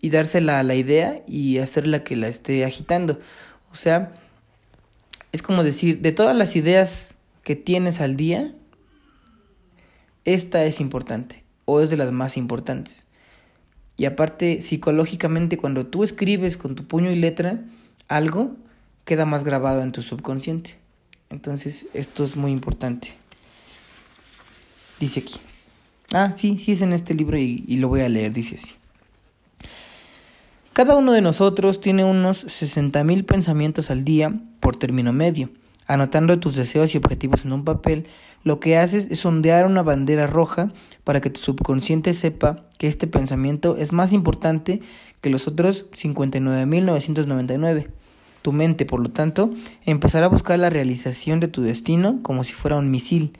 y 0.00 0.10
dársela 0.10 0.58
a 0.58 0.62
la 0.62 0.74
idea 0.74 1.22
y 1.26 1.58
hacerla 1.58 2.04
que 2.04 2.16
la 2.16 2.28
esté 2.28 2.64
agitando. 2.64 3.18
O 3.70 3.74
sea, 3.74 4.12
es 5.32 5.42
como 5.42 5.64
decir, 5.64 6.00
de 6.00 6.12
todas 6.12 6.36
las 6.36 6.56
ideas 6.56 7.16
que 7.42 7.56
tienes 7.56 8.00
al 8.00 8.16
día, 8.16 8.54
esta 10.24 10.64
es 10.64 10.80
importante 10.80 11.44
o 11.64 11.80
es 11.80 11.90
de 11.90 11.96
las 11.96 12.12
más 12.12 12.36
importantes. 12.36 13.06
Y 13.96 14.04
aparte, 14.04 14.60
psicológicamente, 14.60 15.56
cuando 15.56 15.86
tú 15.86 16.04
escribes 16.04 16.56
con 16.56 16.76
tu 16.76 16.86
puño 16.86 17.10
y 17.10 17.16
letra 17.16 17.64
algo, 18.06 18.56
queda 19.04 19.26
más 19.26 19.42
grabado 19.42 19.82
en 19.82 19.92
tu 19.92 20.02
subconsciente. 20.02 20.76
Entonces, 21.30 21.88
esto 21.94 22.24
es 22.24 22.36
muy 22.36 22.52
importante. 22.52 23.14
Dice 25.00 25.20
aquí. 25.20 25.40
Ah, 26.12 26.32
sí, 26.36 26.58
sí 26.58 26.72
es 26.72 26.82
en 26.82 26.92
este 26.92 27.12
libro 27.12 27.36
y, 27.36 27.64
y 27.66 27.78
lo 27.78 27.88
voy 27.88 28.00
a 28.00 28.08
leer, 28.08 28.32
dice 28.32 28.54
así. 28.54 28.74
Cada 30.78 30.96
uno 30.96 31.10
de 31.10 31.22
nosotros 31.22 31.80
tiene 31.80 32.04
unos 32.04 32.46
60.000 32.46 33.26
pensamientos 33.26 33.90
al 33.90 34.04
día 34.04 34.32
por 34.60 34.76
término 34.76 35.12
medio. 35.12 35.50
Anotando 35.88 36.38
tus 36.38 36.54
deseos 36.54 36.94
y 36.94 36.98
objetivos 36.98 37.44
en 37.44 37.52
un 37.52 37.64
papel, 37.64 38.06
lo 38.44 38.60
que 38.60 38.78
haces 38.78 39.08
es 39.10 39.26
ondear 39.26 39.66
una 39.66 39.82
bandera 39.82 40.28
roja 40.28 40.72
para 41.02 41.20
que 41.20 41.30
tu 41.30 41.40
subconsciente 41.40 42.12
sepa 42.12 42.64
que 42.78 42.86
este 42.86 43.08
pensamiento 43.08 43.76
es 43.76 43.92
más 43.92 44.12
importante 44.12 44.80
que 45.20 45.30
los 45.30 45.48
otros 45.48 45.90
59.999. 45.90 47.88
Tu 48.42 48.52
mente, 48.52 48.86
por 48.86 49.00
lo 49.00 49.10
tanto, 49.10 49.50
empezará 49.84 50.26
a 50.26 50.28
buscar 50.28 50.60
la 50.60 50.70
realización 50.70 51.40
de 51.40 51.48
tu 51.48 51.62
destino 51.62 52.20
como 52.22 52.44
si 52.44 52.52
fuera 52.52 52.76
un 52.76 52.88
misil. 52.88 53.32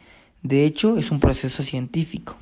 De 0.42 0.64
hecho, 0.64 0.96
es 0.96 1.12
un 1.12 1.20
proceso 1.20 1.62
científico. 1.62 2.34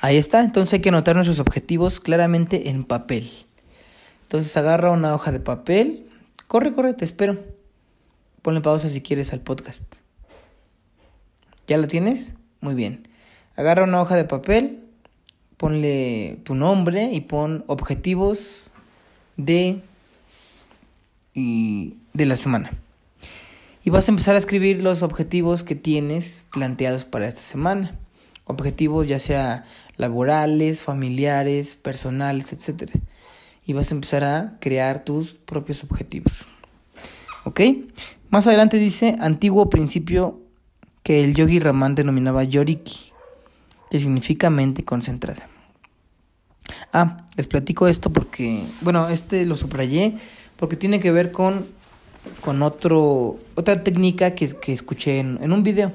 Ahí 0.00 0.16
está, 0.16 0.40
entonces 0.40 0.74
hay 0.74 0.80
que 0.80 0.88
anotar 0.88 1.14
nuestros 1.14 1.40
objetivos 1.40 2.00
claramente 2.00 2.70
en 2.70 2.84
papel. 2.84 3.30
Entonces 4.22 4.56
agarra 4.56 4.90
una 4.90 5.14
hoja 5.14 5.32
de 5.32 5.40
papel, 5.40 6.10
Corre, 6.50 6.72
corre, 6.72 6.94
te 6.94 7.04
espero. 7.04 7.38
Ponle 8.42 8.60
pausa 8.60 8.88
si 8.88 9.02
quieres 9.02 9.32
al 9.32 9.38
podcast. 9.38 9.84
¿Ya 11.68 11.78
la 11.78 11.86
tienes? 11.86 12.34
Muy 12.60 12.74
bien. 12.74 13.06
Agarra 13.54 13.84
una 13.84 14.02
hoja 14.02 14.16
de 14.16 14.24
papel, 14.24 14.82
ponle 15.56 16.40
tu 16.42 16.56
nombre 16.56 17.12
y 17.12 17.20
pon 17.20 17.62
objetivos 17.68 18.72
de 19.36 19.80
y 21.32 21.98
de 22.12 22.26
la 22.26 22.36
semana. 22.36 22.72
Y 23.84 23.90
vas 23.90 24.08
a 24.08 24.10
empezar 24.10 24.34
a 24.34 24.38
escribir 24.38 24.82
los 24.82 25.04
objetivos 25.04 25.62
que 25.62 25.76
tienes 25.76 26.46
planteados 26.52 27.04
para 27.04 27.28
esta 27.28 27.42
semana. 27.42 27.96
Objetivos 28.44 29.06
ya 29.06 29.20
sea 29.20 29.66
laborales, 30.00 30.82
familiares, 30.82 31.76
personales, 31.76 32.52
etc. 32.52 32.90
Y 33.66 33.72
vas 33.72 33.90
a 33.90 33.94
empezar 33.94 34.24
a 34.24 34.56
crear 34.60 35.04
tus 35.04 35.34
propios 35.34 35.84
objetivos. 35.84 36.46
¿Ok? 37.44 37.60
Más 38.30 38.46
adelante 38.46 38.78
dice 38.78 39.16
antiguo 39.20 39.70
principio 39.70 40.40
que 41.02 41.24
el 41.24 41.34
yogi 41.34 41.58
Raman 41.58 41.94
denominaba 41.94 42.44
yoriki, 42.44 43.12
que 43.90 44.00
significa 44.00 44.50
mente 44.50 44.84
concentrada. 44.84 45.48
Ah, 46.92 47.26
les 47.36 47.46
platico 47.46 47.88
esto 47.88 48.10
porque, 48.10 48.62
bueno, 48.80 49.08
este 49.08 49.44
lo 49.44 49.56
subrayé 49.56 50.18
porque 50.56 50.76
tiene 50.76 51.00
que 51.00 51.10
ver 51.10 51.32
con, 51.32 51.66
con 52.40 52.62
otro, 52.62 53.38
otra 53.54 53.82
técnica 53.82 54.34
que, 54.34 54.48
que 54.48 54.72
escuché 54.72 55.18
en, 55.18 55.52
un 55.52 55.62
video. 55.62 55.92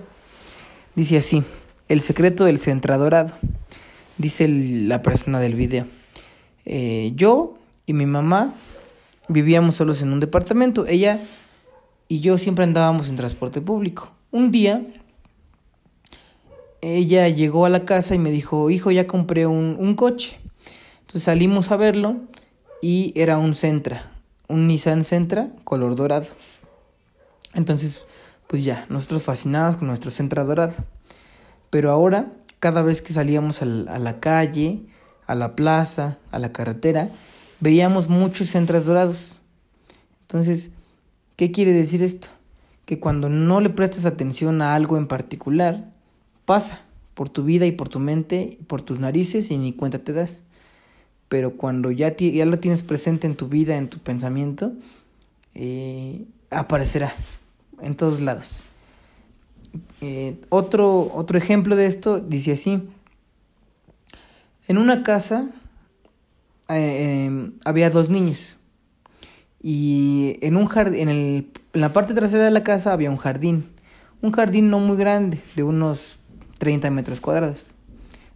Dice 0.95 1.17
así, 1.17 1.43
el 1.87 2.01
secreto 2.01 2.45
del 2.45 2.59
centradorado, 2.59 3.35
dice 4.17 4.47
la 4.47 5.01
persona 5.01 5.39
del 5.39 5.56
video. 5.56 5.88
Eh, 6.65 7.12
yo 7.15 7.58
y 7.86 7.93
mi 7.93 8.06
mamá 8.06 8.54
vivíamos 9.28 9.75
solos 9.75 10.01
en 10.01 10.13
un 10.13 10.19
departamento. 10.19 10.86
Ella 10.88 11.19
y 12.08 12.19
yo 12.19 12.38
siempre 12.38 12.63
andábamos 12.63 13.10
en 13.10 13.15
transporte 13.15 13.62
público. 13.62 14.12
Un 14.32 14.51
día 14.51 14.82
ella 16.82 17.28
llegó 17.30 17.65
a 17.65 17.69
la 17.69 17.86
casa 17.86 18.13
y 18.13 18.19
me 18.19 18.32
dijo, 18.32 18.69
hijo, 18.69 18.91
ya 18.91 19.08
compré 19.08 19.47
un, 19.47 19.75
un 19.80 19.95
coche. 19.95 20.38
Entonces 21.01 21.23
salimos 21.23 21.71
a 21.71 21.78
verlo 21.78 22.17
y 22.82 23.12
era 23.15 23.38
un 23.38 23.54
Centra, 23.54 24.12
un 24.47 24.67
Nissan 24.67 25.04
Sentra 25.04 25.49
color 25.63 25.95
dorado. 25.95 26.28
Entonces, 27.56 28.06
pues 28.47 28.63
ya, 28.63 28.86
nosotros 28.89 29.23
fascinados 29.23 29.78
con 29.78 29.88
nuestro 29.88 30.12
Sentra 30.12 30.43
dorado. 30.43 30.73
Pero 31.71 31.91
ahora, 31.91 32.32
cada 32.65 32.82
vez 32.82 33.04
que 33.04 33.13
salíamos 33.13 33.62
a 33.62 33.65
la, 33.65 34.19
calle, 34.19 34.82
a 35.28 35.36
la 35.36 35.56
plaza, 35.56 36.17
a 36.32 36.39
la 36.39 36.51
carretera, 36.51 37.12
veíamos 37.60 38.10
muchos 38.10 38.49
Centras 38.49 38.88
dorados. 38.88 39.39
Entonces, 40.21 40.71
¿qué 41.36 41.51
quiere 41.51 41.73
decir 41.73 42.01
esto? 42.01 42.30
Que 42.86 42.99
cuando 42.99 43.30
no 43.30 43.62
le 43.62 43.69
prestas 43.69 44.08
atención 44.08 44.63
a 44.63 44.73
algo 44.73 44.97
en 44.97 45.06
particular, 45.06 45.91
pasa 46.45 46.82
por 47.13 47.30
tu 47.30 47.43
vida 47.43 47.67
y 47.67 47.71
por 47.71 47.88
tu 47.88 47.99
mente, 47.99 48.58
por 48.65 48.82
tus 48.82 48.97
narices 48.97 49.51
y 49.51 49.60
ni 49.60 49.71
cuenta 49.71 49.99
te 49.99 50.13
das 50.13 50.41
pero 51.28 51.58
cuando 51.58 51.91
ya, 51.91 52.15
ya 52.15 52.45
lo 52.45 52.60
tienes 52.60 52.82
presente 52.82 53.28
en 53.28 53.36
tu 53.36 53.47
vida, 53.47 53.78
en 53.78 53.89
tu 53.89 53.99
pensamiento, 53.99 54.73
eh, 55.54 56.25
aparecerá 56.49 57.13
en 57.82 57.95
todos 57.95 58.21
lados. 58.21 58.63
Eh, 60.01 60.39
otro, 60.49 61.12
otro 61.13 61.38
ejemplo 61.38 61.75
de 61.75 61.86
esto 61.86 62.19
dice 62.19 62.53
así, 62.53 62.81
en 64.67 64.77
una 64.77 65.03
casa 65.03 65.49
eh, 66.69 67.25
em, 67.25 67.53
había 67.63 67.89
dos 67.89 68.10
niños 68.10 68.58
y 69.62 70.38
en, 70.41 70.58
un 70.58 70.67
jardín, 70.67 71.01
en, 71.01 71.10
el, 71.10 71.51
en 71.73 71.81
la 71.81 71.91
parte 71.93 72.13
trasera 72.13 72.43
de 72.43 72.51
la 72.51 72.63
casa 72.63 72.93
había 72.93 73.10
un 73.10 73.17
jardín, 73.17 73.69
un 74.21 74.31
jardín 74.31 74.69
no 74.69 74.79
muy 74.79 74.97
grande, 74.97 75.41
de 75.55 75.63
unos 75.63 76.19
30 76.60 76.91
metros 76.91 77.19
cuadrados, 77.19 77.73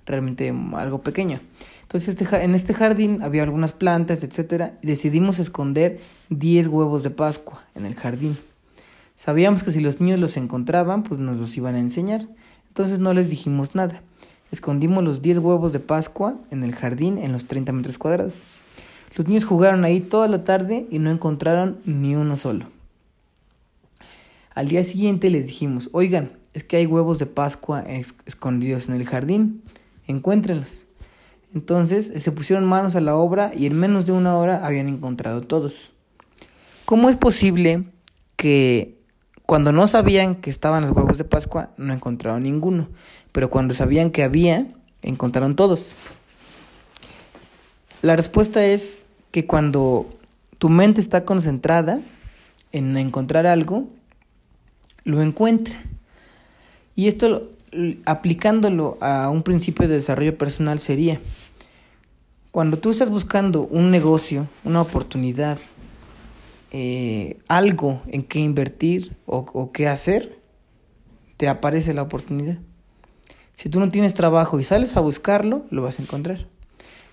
realmente 0.06 0.54
algo 0.74 1.04
pequeño. 1.04 1.40
Entonces 1.84 2.20
este, 2.20 2.44
en 2.44 2.54
este 2.54 2.74
jardín 2.74 3.24
había 3.24 3.44
algunas 3.44 3.74
plantas, 3.74 4.24
etc. 4.24 4.74
Y 4.82 4.88
decidimos 4.88 5.40
esconder 5.40 6.00
10 6.30 6.68
huevos 6.68 7.04
de 7.04 7.10
Pascua 7.10 7.64
en 7.76 7.86
el 7.86 7.96
jardín. 7.96 8.38
Sabíamos 9.20 9.64
que 9.64 9.72
si 9.72 9.82
los 9.82 10.00
niños 10.00 10.18
los 10.18 10.38
encontraban, 10.38 11.04
pues 11.04 11.20
nos 11.20 11.36
los 11.36 11.58
iban 11.58 11.76
a 11.76 11.80
enseñar. 11.80 12.26
Entonces 12.70 13.00
no 13.00 13.14
les 13.14 13.30
dijimos 13.30 13.76
nada. 13.76 14.02
Escondimos 14.50 15.04
los 15.04 15.22
10 15.22 15.40
huevos 15.40 15.74
de 15.74 15.82
Pascua 15.82 16.38
en 16.52 16.64
el 16.64 16.74
jardín 16.74 17.18
en 17.18 17.34
los 17.34 17.44
30 17.44 17.74
metros 17.74 17.98
cuadrados. 17.98 18.44
Los 19.18 19.28
niños 19.28 19.44
jugaron 19.44 19.84
ahí 19.84 20.00
toda 20.00 20.30
la 20.30 20.46
tarde 20.46 20.88
y 20.90 21.00
no 21.00 21.12
encontraron 21.12 21.80
ni 21.84 22.16
uno 22.16 22.38
solo. 22.38 22.68
Al 24.56 24.70
día 24.70 24.86
siguiente 24.86 25.30
les 25.30 25.48
dijimos, 25.48 25.90
oigan, 25.92 26.32
es 26.54 26.64
que 26.64 26.78
hay 26.78 26.86
huevos 26.86 27.20
de 27.20 27.26
Pascua 27.26 27.84
escondidos 28.26 28.88
en 28.88 28.96
el 28.96 29.06
jardín, 29.06 29.64
encuéntrenlos. 30.08 30.86
Entonces 31.54 32.10
se 32.16 32.32
pusieron 32.32 32.64
manos 32.64 32.96
a 32.96 33.02
la 33.02 33.18
obra 33.18 33.52
y 33.54 33.66
en 33.66 33.78
menos 33.78 34.06
de 34.06 34.14
una 34.14 34.38
hora 34.38 34.66
habían 34.66 34.88
encontrado 34.88 35.42
todos. 35.42 35.92
¿Cómo 36.86 37.10
es 37.10 37.18
posible 37.18 37.84
que 38.38 38.98
cuando 39.50 39.72
no 39.72 39.88
sabían 39.88 40.36
que 40.36 40.52
estaban 40.52 40.84
los 40.84 40.92
huevos 40.92 41.18
de 41.18 41.24
Pascua 41.24 41.72
no 41.76 41.92
encontraron 41.92 42.44
ninguno, 42.44 42.88
pero 43.32 43.50
cuando 43.50 43.74
sabían 43.74 44.12
que 44.12 44.22
había, 44.22 44.68
encontraron 45.02 45.56
todos? 45.56 45.96
La 48.04 48.16
respuesta 48.16 48.64
es 48.64 49.00
que 49.32 49.48
cuando 49.48 50.08
tu 50.60 50.70
mente 50.70 51.02
está 51.02 51.26
concentrada 51.26 52.00
en 52.74 52.96
encontrar 52.96 53.48
algo, 53.48 53.88
lo 55.04 55.24
encuentra. 55.24 55.82
Y 56.96 57.08
esto 57.08 57.50
aplicándolo 58.06 59.00
a 59.02 59.32
un 59.32 59.42
principio 59.42 59.88
de 59.88 59.96
desarrollo 59.96 60.38
personal 60.38 60.78
sería, 60.78 61.22
cuando 62.52 62.78
tú 62.78 62.92
estás 62.92 63.10
buscando 63.10 63.64
un 63.64 63.90
negocio, 63.90 64.48
una 64.64 64.80
oportunidad, 64.80 65.58
eh, 66.72 67.40
algo 67.48 68.02
en 68.08 68.24
qué 68.24 68.40
invertir 68.40 69.16
o, 69.26 69.72
qué 69.72 69.88
hacer, 69.88 70.40
te 71.38 71.48
aparece 71.48 71.94
la 71.94 72.04
oportunidad. 72.04 72.58
Si 73.56 73.70
tú 73.70 73.80
no 73.80 73.90
tienes 73.90 74.14
trabajo 74.14 74.60
y 74.60 74.64
sales 74.64 74.96
a 74.96 75.02
buscarlo, 75.02 75.66
lo 75.72 75.82
vas 75.82 76.00
a 76.00 76.04
encontrar. 76.04 76.48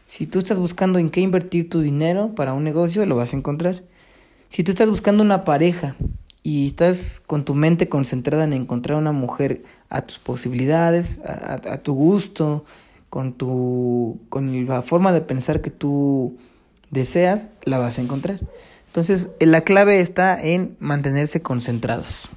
Si 0.07 0.27
tú 0.27 0.39
estás 0.39 0.59
buscando 0.59 0.99
en 0.99 1.11
qué 1.11 1.21
invertir 1.21 1.69
tu 1.69 1.81
dinero 1.81 2.35
para 2.35 2.53
un 2.53 2.65
negocio, 2.65 3.05
lo 3.07 3.17
vas 3.17 3.33
a 3.33 3.37
encontrar. 3.37 3.83
Si 4.49 4.63
tú 4.63 4.71
estás 4.71 4.89
buscando 4.89 5.23
una 5.23 5.45
pareja 5.45 5.97
y 6.43 6.69
estás 6.69 7.21
con 7.27 7.45
tu 7.45 7.55
mente 7.55 7.89
concentrada 7.89 8.45
en 8.45 8.53
encontrar 8.53 8.99
una 8.99 9.13
mujer 9.13 9.65
a 9.89 10.03
tus 10.03 10.19
posibilidades, 10.19 11.21
a, 11.25 11.79
tu 11.79 11.95
gusto, 11.95 12.65
con, 13.11 13.33
tu, 13.33 14.21
con 14.29 14.67
la 14.67 14.83
forma 14.83 15.13
de 15.13 15.23
pensar 15.23 15.61
que 15.61 15.71
tú 15.71 16.37
deseas, 16.91 17.49
la 17.65 17.79
vas 17.79 17.99
a 17.99 18.03
encontrar. 18.03 18.39
Entonces, 18.97 19.29
la 19.41 19.61
clave 19.61 20.01
está 20.01 20.43
en 20.43 20.75
mantenerse 20.81 21.43
concentrados. 21.43 22.29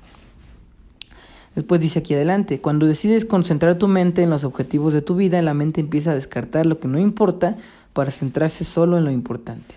Después 1.56 1.80
dice 1.80 2.00
aquí 2.00 2.13
adelante, 2.13 2.60
cuando 2.60 2.86
decides 2.86 3.24
concentrar 3.26 3.78
tu 3.78 3.88
mente 3.88 4.24
en 4.24 4.30
los 4.30 4.43
objetivos 4.43 4.93
de 4.93 5.02
tu 5.02 5.15
vida, 5.15 5.41
la 5.41 5.54
mente 5.54 5.82
empieza 5.82 6.12
a 6.12 6.15
descartar 6.15 6.65
lo 6.65 6.80
que 6.80 6.88
no 6.88 7.00
importa 7.00 7.58
para 7.93 8.12
centrarse 8.12 8.63
solo 8.65 8.98
en 8.98 9.06
lo 9.06 9.12
importante. 9.12 9.76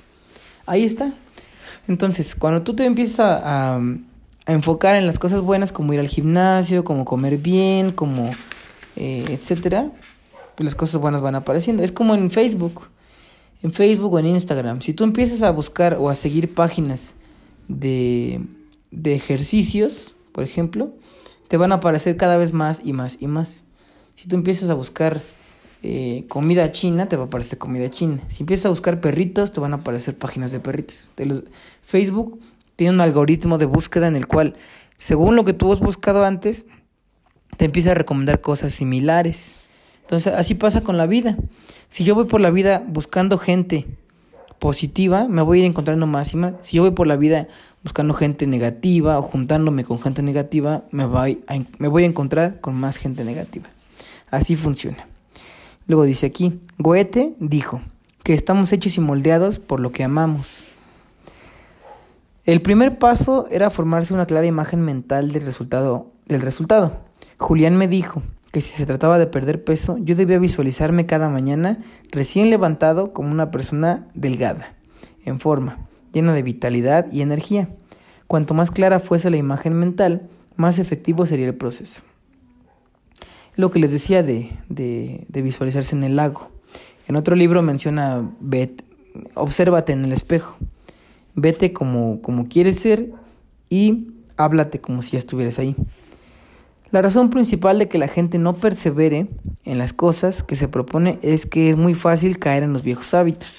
Ahí 0.66 0.84
está. 0.84 1.14
Entonces, 1.88 2.34
cuando 2.34 2.62
tú 2.62 2.74
te 2.74 2.84
empiezas 2.84 3.40
a 3.44 3.80
a 4.46 4.52
enfocar 4.52 4.96
en 4.96 5.06
las 5.06 5.18
cosas 5.18 5.40
buenas 5.40 5.72
como 5.72 5.92
ir 5.92 6.00
al 6.00 6.08
gimnasio, 6.08 6.84
como 6.84 7.04
comer 7.04 7.38
bien, 7.38 7.92
como 7.92 8.30
eh, 8.96 9.24
etcétera, 9.28 9.90
pues 10.56 10.64
las 10.64 10.74
cosas 10.74 11.00
buenas 11.00 11.22
van 11.22 11.34
apareciendo. 11.34 11.82
Es 11.82 11.92
como 11.92 12.14
en 12.14 12.30
Facebook, 12.30 12.88
en 13.62 13.72
Facebook 13.72 14.12
o 14.12 14.18
en 14.18 14.26
Instagram. 14.26 14.80
Si 14.80 14.94
tú 14.94 15.04
empiezas 15.04 15.42
a 15.42 15.50
buscar 15.50 15.96
o 16.00 16.10
a 16.10 16.14
seguir 16.14 16.54
páginas 16.54 17.14
de, 17.68 18.40
de 18.90 19.14
ejercicios, 19.14 20.16
por 20.32 20.44
ejemplo, 20.44 20.92
te 21.48 21.56
van 21.56 21.72
a 21.72 21.76
aparecer 21.76 22.16
cada 22.16 22.36
vez 22.36 22.52
más 22.52 22.80
y 22.84 22.92
más 22.92 23.18
y 23.20 23.26
más. 23.26 23.64
Si 24.14 24.28
tú 24.28 24.36
empiezas 24.36 24.70
a 24.70 24.74
buscar 24.74 25.20
eh, 25.82 26.24
comida 26.28 26.70
china, 26.70 27.08
te 27.08 27.16
va 27.16 27.24
a 27.24 27.26
aparecer 27.26 27.58
comida 27.58 27.88
china. 27.88 28.22
Si 28.28 28.44
empiezas 28.44 28.66
a 28.66 28.70
buscar 28.70 29.00
perritos, 29.00 29.50
te 29.52 29.60
van 29.60 29.72
a 29.72 29.76
aparecer 29.76 30.16
páginas 30.16 30.52
de 30.52 30.60
perritos. 30.60 31.10
Facebook 31.82 32.40
tiene 32.76 32.94
un 32.94 33.00
algoritmo 33.00 33.58
de 33.58 33.66
búsqueda 33.66 34.06
en 34.06 34.16
el 34.16 34.26
cual, 34.26 34.56
según 34.96 35.34
lo 35.34 35.44
que 35.44 35.52
tú 35.52 35.72
has 35.72 35.80
buscado 35.80 36.24
antes, 36.24 36.66
te 37.56 37.64
empieza 37.64 37.90
a 37.90 37.94
recomendar 37.94 38.40
cosas 38.40 38.74
similares. 38.74 39.56
Entonces, 40.12 40.34
así 40.34 40.54
pasa 40.54 40.82
con 40.82 40.98
la 40.98 41.06
vida. 41.06 41.38
Si 41.88 42.04
yo 42.04 42.14
voy 42.14 42.26
por 42.26 42.42
la 42.42 42.50
vida 42.50 42.84
buscando 42.86 43.38
gente 43.38 43.86
positiva, 44.58 45.26
me 45.26 45.40
voy 45.40 45.56
a 45.56 45.60
ir 45.62 45.66
encontrando 45.66 46.06
más 46.06 46.34
y 46.34 46.36
más. 46.36 46.52
Si 46.60 46.76
yo 46.76 46.82
voy 46.82 46.90
por 46.90 47.06
la 47.06 47.16
vida 47.16 47.48
buscando 47.82 48.12
gente 48.12 48.46
negativa 48.46 49.18
o 49.18 49.22
juntándome 49.22 49.84
con 49.84 49.98
gente 50.02 50.22
negativa, 50.22 50.82
me 50.90 51.06
voy 51.06 51.42
a, 51.46 51.54
me 51.78 51.88
voy 51.88 52.02
a 52.02 52.06
encontrar 52.06 52.60
con 52.60 52.74
más 52.74 52.98
gente 52.98 53.24
negativa. 53.24 53.70
Así 54.30 54.54
funciona. 54.54 55.08
Luego 55.86 56.04
dice 56.04 56.26
aquí, 56.26 56.60
Goethe 56.76 57.34
dijo 57.38 57.80
que 58.22 58.34
estamos 58.34 58.70
hechos 58.74 58.98
y 58.98 59.00
moldeados 59.00 59.60
por 59.60 59.80
lo 59.80 59.92
que 59.92 60.04
amamos. 60.04 60.62
El 62.44 62.60
primer 62.60 62.98
paso 62.98 63.46
era 63.50 63.70
formarse 63.70 64.12
una 64.12 64.26
clara 64.26 64.44
imagen 64.44 64.82
mental 64.82 65.32
del 65.32 65.46
resultado. 65.46 66.08
Del 66.26 66.42
resultado. 66.42 66.98
Julián 67.38 67.78
me 67.78 67.88
dijo 67.88 68.22
que 68.52 68.60
si 68.60 68.76
se 68.76 68.86
trataba 68.86 69.18
de 69.18 69.26
perder 69.26 69.64
peso, 69.64 69.96
yo 69.98 70.14
debía 70.14 70.38
visualizarme 70.38 71.06
cada 71.06 71.30
mañana 71.30 71.78
recién 72.10 72.50
levantado 72.50 73.14
como 73.14 73.30
una 73.30 73.50
persona 73.50 74.06
delgada, 74.14 74.74
en 75.24 75.40
forma, 75.40 75.88
llena 76.12 76.34
de 76.34 76.42
vitalidad 76.42 77.10
y 77.10 77.22
energía. 77.22 77.70
Cuanto 78.26 78.52
más 78.52 78.70
clara 78.70 79.00
fuese 79.00 79.30
la 79.30 79.38
imagen 79.38 79.72
mental, 79.72 80.28
más 80.56 80.78
efectivo 80.78 81.24
sería 81.24 81.46
el 81.46 81.54
proceso. 81.54 82.02
Lo 83.56 83.70
que 83.70 83.78
les 83.78 83.90
decía 83.90 84.22
de, 84.22 84.50
de, 84.68 85.42
visualizarse 85.42 85.96
en 85.96 86.04
el 86.04 86.16
lago. 86.16 86.50
En 87.08 87.16
otro 87.16 87.36
libro 87.36 87.62
menciona, 87.62 88.30
bet, 88.38 88.84
obsérvate 89.34 89.92
en 89.92 90.04
el 90.04 90.12
espejo, 90.12 90.56
vete 91.34 91.72
como, 91.72 92.20
como 92.20 92.46
quieres 92.46 92.78
ser 92.78 93.12
y 93.70 94.08
háblate 94.36 94.80
como 94.80 95.00
si 95.00 95.12
ya 95.12 95.18
estuvieras 95.18 95.58
ahí. 95.58 95.74
La 96.92 97.00
razón 97.00 97.30
principal 97.30 97.78
de 97.78 97.88
que 97.88 97.96
la 97.96 98.06
gente 98.06 98.38
no 98.38 98.56
persevere 98.56 99.28
en 99.64 99.78
las 99.78 99.94
cosas 99.94 100.42
que 100.42 100.56
se 100.56 100.68
propone 100.68 101.18
es 101.22 101.46
que 101.46 101.70
es 101.70 101.76
muy 101.76 101.94
fácil 101.94 102.38
caer 102.38 102.62
en 102.62 102.74
los 102.74 102.82
viejos 102.82 103.14
hábitos. 103.14 103.50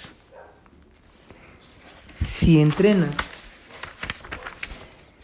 Si 2.23 2.61
entrenas, 2.61 3.61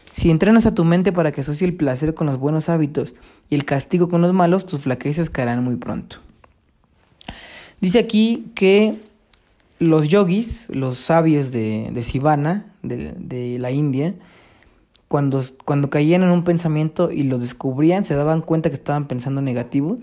si 0.10 0.32
entrenas 0.32 0.66
a 0.66 0.74
tu 0.74 0.86
mente 0.86 1.12
para 1.12 1.32
que 1.32 1.42
asocie 1.42 1.68
el 1.68 1.76
placer 1.76 2.16
con 2.16 2.26
los 2.26 2.40
buenos 2.40 2.68
hábitos 2.68 3.14
y 3.48 3.56
el 3.56 3.64
castigo 3.64 4.10
con 4.10 4.22
los 4.22 4.34
malos, 4.34 4.66
tus 4.66 4.82
flaquezas 4.82 5.30
caerán 5.30 5.64
muy 5.64 5.76
pronto. 5.76 6.18
Dice 7.80 8.00
aquí 8.00 8.52
que 8.56 9.00
los 9.78 10.10
yogis, 10.10 10.68
los 10.70 10.98
sabios 10.98 11.52
de, 11.52 11.90
de 11.94 12.04
Sivana, 12.04 12.66
de, 12.82 13.14
de, 13.18 13.60
la 13.60 13.70
India, 13.70 14.16
cuando, 15.10 15.44
cuando 15.66 15.90
caían 15.90 16.22
en 16.22 16.30
un 16.30 16.44
pensamiento 16.44 17.12
y 17.12 17.24
lo 17.24 17.40
descubrían, 17.40 18.06
se 18.06 18.14
daban 18.14 18.42
cuenta 18.42 18.70
que 18.70 18.76
estaban 18.76 19.08
pensando 19.08 19.42
negativos, 19.42 19.98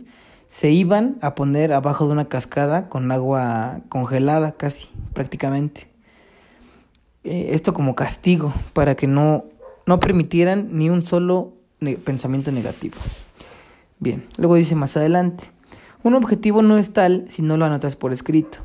se 0.48 0.72
iban 0.72 1.16
a 1.22 1.36
poner 1.36 1.72
abajo 1.72 2.06
de 2.06 2.12
una 2.12 2.28
cascada 2.28 2.88
con 2.88 3.10
agua 3.12 3.82
congelada 3.88 4.56
casi, 4.56 4.88
prácticamente. 5.14 5.88
Eh, 7.22 7.50
esto 7.52 7.72
como 7.72 7.94
castigo, 7.94 8.52
para 8.72 8.96
que 8.96 9.06
no, 9.06 9.44
no 9.86 10.00
permitieran 10.00 10.70
ni 10.72 10.90
un 10.90 11.04
solo 11.04 11.52
pensamiento 12.04 12.50
negativo. 12.50 12.96
Bien, 14.00 14.26
luego 14.38 14.56
dice 14.56 14.74
más 14.74 14.96
adelante, 14.96 15.50
un 16.02 16.14
objetivo 16.14 16.62
no 16.62 16.78
es 16.78 16.92
tal 16.92 17.26
si 17.28 17.42
no 17.42 17.56
lo 17.56 17.64
anotas 17.64 17.94
por 17.94 18.12
escrito. 18.12 18.58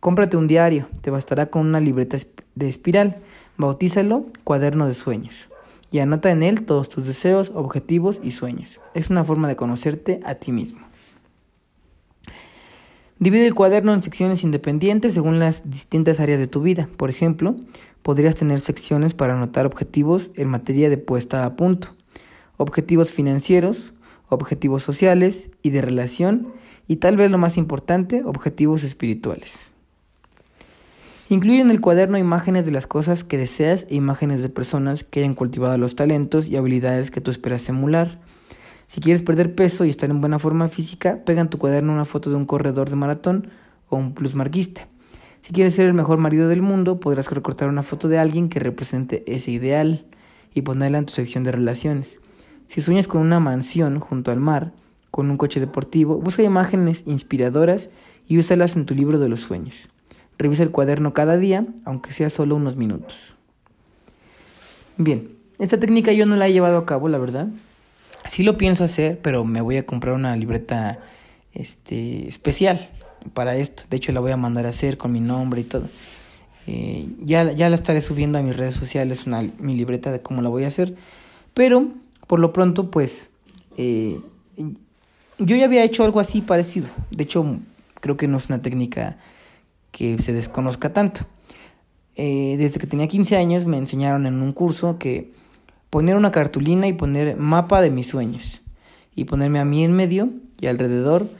Cómprate 0.00 0.36
un 0.36 0.46
diario, 0.46 0.88
te 1.00 1.10
bastará 1.10 1.46
con 1.46 1.66
una 1.66 1.80
libreta 1.80 2.18
de 2.54 2.68
espiral, 2.68 3.22
bautízalo 3.56 4.26
cuaderno 4.44 4.86
de 4.86 4.92
sueños 4.92 5.48
y 5.96 6.00
anota 6.00 6.30
en 6.30 6.42
él 6.42 6.66
todos 6.66 6.90
tus 6.90 7.06
deseos, 7.06 7.50
objetivos 7.54 8.20
y 8.22 8.32
sueños. 8.32 8.82
Es 8.92 9.08
una 9.08 9.24
forma 9.24 9.48
de 9.48 9.56
conocerte 9.56 10.20
a 10.26 10.34
ti 10.34 10.52
mismo. 10.52 10.80
Divide 13.18 13.46
el 13.46 13.54
cuaderno 13.54 13.94
en 13.94 14.02
secciones 14.02 14.44
independientes 14.44 15.14
según 15.14 15.38
las 15.38 15.70
distintas 15.70 16.20
áreas 16.20 16.38
de 16.38 16.48
tu 16.48 16.60
vida. 16.60 16.90
Por 16.98 17.08
ejemplo, 17.08 17.56
podrías 18.02 18.34
tener 18.34 18.60
secciones 18.60 19.14
para 19.14 19.32
anotar 19.32 19.64
objetivos 19.64 20.28
en 20.34 20.48
materia 20.48 20.90
de 20.90 20.98
puesta 20.98 21.46
a 21.46 21.56
punto, 21.56 21.96
objetivos 22.58 23.10
financieros, 23.10 23.94
objetivos 24.28 24.82
sociales 24.82 25.52
y 25.62 25.70
de 25.70 25.80
relación, 25.80 26.52
y 26.86 26.96
tal 26.96 27.16
vez 27.16 27.30
lo 27.30 27.38
más 27.38 27.56
importante, 27.56 28.22
objetivos 28.22 28.84
espirituales. 28.84 29.72
Incluye 31.28 31.60
en 31.60 31.70
el 31.72 31.80
cuaderno 31.80 32.18
imágenes 32.18 32.66
de 32.66 32.70
las 32.70 32.86
cosas 32.86 33.24
que 33.24 33.36
deseas 33.36 33.84
e 33.90 33.96
imágenes 33.96 34.42
de 34.42 34.48
personas 34.48 35.02
que 35.02 35.20
hayan 35.20 35.34
cultivado 35.34 35.76
los 35.76 35.96
talentos 35.96 36.46
y 36.46 36.54
habilidades 36.54 37.10
que 37.10 37.20
tú 37.20 37.32
esperas 37.32 37.68
emular. 37.68 38.20
Si 38.86 39.00
quieres 39.00 39.22
perder 39.22 39.56
peso 39.56 39.84
y 39.84 39.90
estar 39.90 40.08
en 40.08 40.20
buena 40.20 40.38
forma 40.38 40.68
física, 40.68 41.24
pega 41.24 41.40
en 41.40 41.48
tu 41.48 41.58
cuaderno 41.58 41.92
una 41.92 42.04
foto 42.04 42.30
de 42.30 42.36
un 42.36 42.46
corredor 42.46 42.90
de 42.90 42.94
maratón 42.94 43.48
o 43.88 43.96
un 43.96 44.14
plusmarquista. 44.14 44.86
Si 45.40 45.52
quieres 45.52 45.74
ser 45.74 45.86
el 45.86 45.94
mejor 45.94 46.18
marido 46.18 46.46
del 46.46 46.62
mundo, 46.62 47.00
podrás 47.00 47.28
recortar 47.32 47.68
una 47.68 47.82
foto 47.82 48.06
de 48.06 48.20
alguien 48.20 48.48
que 48.48 48.60
represente 48.60 49.24
ese 49.26 49.50
ideal 49.50 50.06
y 50.54 50.62
ponerla 50.62 50.98
en 50.98 51.06
tu 51.06 51.12
sección 51.12 51.42
de 51.42 51.50
relaciones. 51.50 52.20
Si 52.68 52.80
sueñas 52.80 53.08
con 53.08 53.20
una 53.20 53.40
mansión 53.40 53.98
junto 53.98 54.30
al 54.30 54.38
mar, 54.38 54.74
con 55.10 55.28
un 55.28 55.38
coche 55.38 55.58
deportivo, 55.58 56.18
busca 56.18 56.44
imágenes 56.44 57.02
inspiradoras 57.04 57.90
y 58.28 58.38
úsalas 58.38 58.76
en 58.76 58.86
tu 58.86 58.94
libro 58.94 59.18
de 59.18 59.28
los 59.28 59.40
sueños. 59.40 59.88
Revisa 60.38 60.62
el 60.62 60.70
cuaderno 60.70 61.14
cada 61.14 61.38
día, 61.38 61.66
aunque 61.84 62.12
sea 62.12 62.30
solo 62.30 62.56
unos 62.56 62.76
minutos. 62.76 63.16
Bien, 64.98 65.30
esta 65.58 65.78
técnica 65.78 66.12
yo 66.12 66.26
no 66.26 66.36
la 66.36 66.48
he 66.48 66.52
llevado 66.52 66.78
a 66.78 66.86
cabo, 66.86 67.08
la 67.08 67.18
verdad. 67.18 67.48
Sí 68.28 68.42
lo 68.42 68.58
pienso 68.58 68.84
hacer, 68.84 69.18
pero 69.20 69.44
me 69.44 69.60
voy 69.60 69.76
a 69.76 69.86
comprar 69.86 70.14
una 70.14 70.36
libreta 70.36 70.98
este, 71.52 72.28
especial 72.28 72.90
para 73.34 73.56
esto. 73.56 73.84
De 73.88 73.96
hecho, 73.96 74.12
la 74.12 74.20
voy 74.20 74.32
a 74.32 74.36
mandar 74.36 74.66
a 74.66 74.70
hacer 74.70 74.98
con 74.98 75.12
mi 75.12 75.20
nombre 75.20 75.62
y 75.62 75.64
todo. 75.64 75.88
Eh, 76.66 77.08
ya, 77.20 77.52
ya 77.52 77.68
la 77.68 77.76
estaré 77.76 78.00
subiendo 78.00 78.38
a 78.38 78.42
mis 78.42 78.56
redes 78.56 78.74
sociales, 78.74 79.26
una, 79.26 79.42
mi 79.58 79.74
libreta 79.74 80.10
de 80.10 80.20
cómo 80.20 80.42
la 80.42 80.48
voy 80.48 80.64
a 80.64 80.68
hacer. 80.68 80.94
Pero, 81.54 81.88
por 82.26 82.40
lo 82.40 82.52
pronto, 82.52 82.90
pues, 82.90 83.30
eh, 83.76 84.20
yo 85.38 85.56
ya 85.56 85.64
había 85.64 85.84
hecho 85.84 86.04
algo 86.04 86.20
así 86.20 86.42
parecido. 86.42 86.88
De 87.10 87.22
hecho, 87.22 87.58
creo 88.00 88.16
que 88.16 88.28
no 88.28 88.36
es 88.36 88.48
una 88.48 88.60
técnica 88.62 89.16
que 89.96 90.18
se 90.18 90.34
desconozca 90.34 90.92
tanto. 90.92 91.22
Eh, 92.16 92.56
desde 92.58 92.78
que 92.78 92.86
tenía 92.86 93.08
15 93.08 93.34
años 93.38 93.64
me 93.64 93.78
enseñaron 93.78 94.26
en 94.26 94.42
un 94.42 94.52
curso 94.52 94.98
que 94.98 95.32
poner 95.88 96.16
una 96.16 96.30
cartulina 96.30 96.86
y 96.86 96.92
poner 96.92 97.38
mapa 97.38 97.80
de 97.80 97.90
mis 97.90 98.06
sueños 98.06 98.60
y 99.14 99.24
ponerme 99.24 99.58
a 99.58 99.64
mí 99.64 99.82
en 99.84 99.92
medio 99.92 100.28
y 100.60 100.66
alrededor 100.66 101.30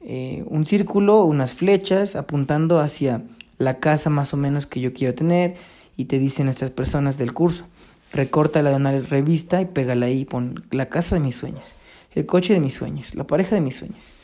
eh, 0.00 0.42
un 0.46 0.64
círculo, 0.64 1.24
unas 1.24 1.52
flechas 1.52 2.16
apuntando 2.16 2.80
hacia 2.80 3.20
la 3.58 3.78
casa 3.78 4.08
más 4.08 4.32
o 4.32 4.38
menos 4.38 4.66
que 4.66 4.80
yo 4.80 4.94
quiero 4.94 5.14
tener 5.14 5.56
y 5.98 6.06
te 6.06 6.18
dicen 6.18 6.48
estas 6.48 6.70
personas 6.70 7.18
del 7.18 7.34
curso, 7.34 7.66
recórtala 8.14 8.70
de 8.70 8.76
una 8.76 8.98
revista 9.00 9.60
y 9.60 9.66
pégala 9.66 10.06
ahí, 10.06 10.24
pon 10.24 10.64
la 10.70 10.86
casa 10.86 11.16
de 11.16 11.20
mis 11.20 11.36
sueños, 11.36 11.74
el 12.14 12.24
coche 12.24 12.54
de 12.54 12.60
mis 12.60 12.72
sueños, 12.72 13.14
la 13.14 13.26
pareja 13.26 13.54
de 13.54 13.60
mis 13.60 13.76
sueños. 13.76 14.17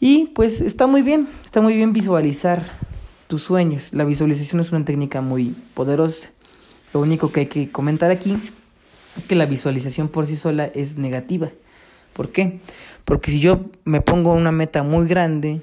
Y 0.00 0.28
pues 0.34 0.62
está 0.62 0.86
muy 0.86 1.02
bien, 1.02 1.28
está 1.44 1.60
muy 1.60 1.76
bien 1.76 1.92
visualizar 1.92 2.64
tus 3.28 3.42
sueños. 3.42 3.92
La 3.92 4.04
visualización 4.04 4.62
es 4.62 4.72
una 4.72 4.84
técnica 4.84 5.20
muy 5.20 5.54
poderosa. 5.74 6.30
Lo 6.94 7.00
único 7.00 7.30
que 7.30 7.40
hay 7.40 7.46
que 7.46 7.70
comentar 7.70 8.10
aquí 8.10 8.34
es 9.16 9.24
que 9.24 9.36
la 9.36 9.44
visualización 9.44 10.08
por 10.08 10.26
sí 10.26 10.36
sola 10.36 10.64
es 10.64 10.96
negativa. 10.96 11.50
¿Por 12.14 12.32
qué? 12.32 12.60
Porque 13.04 13.30
si 13.30 13.40
yo 13.40 13.66
me 13.84 14.00
pongo 14.00 14.32
una 14.32 14.52
meta 14.52 14.82
muy 14.82 15.06
grande 15.06 15.60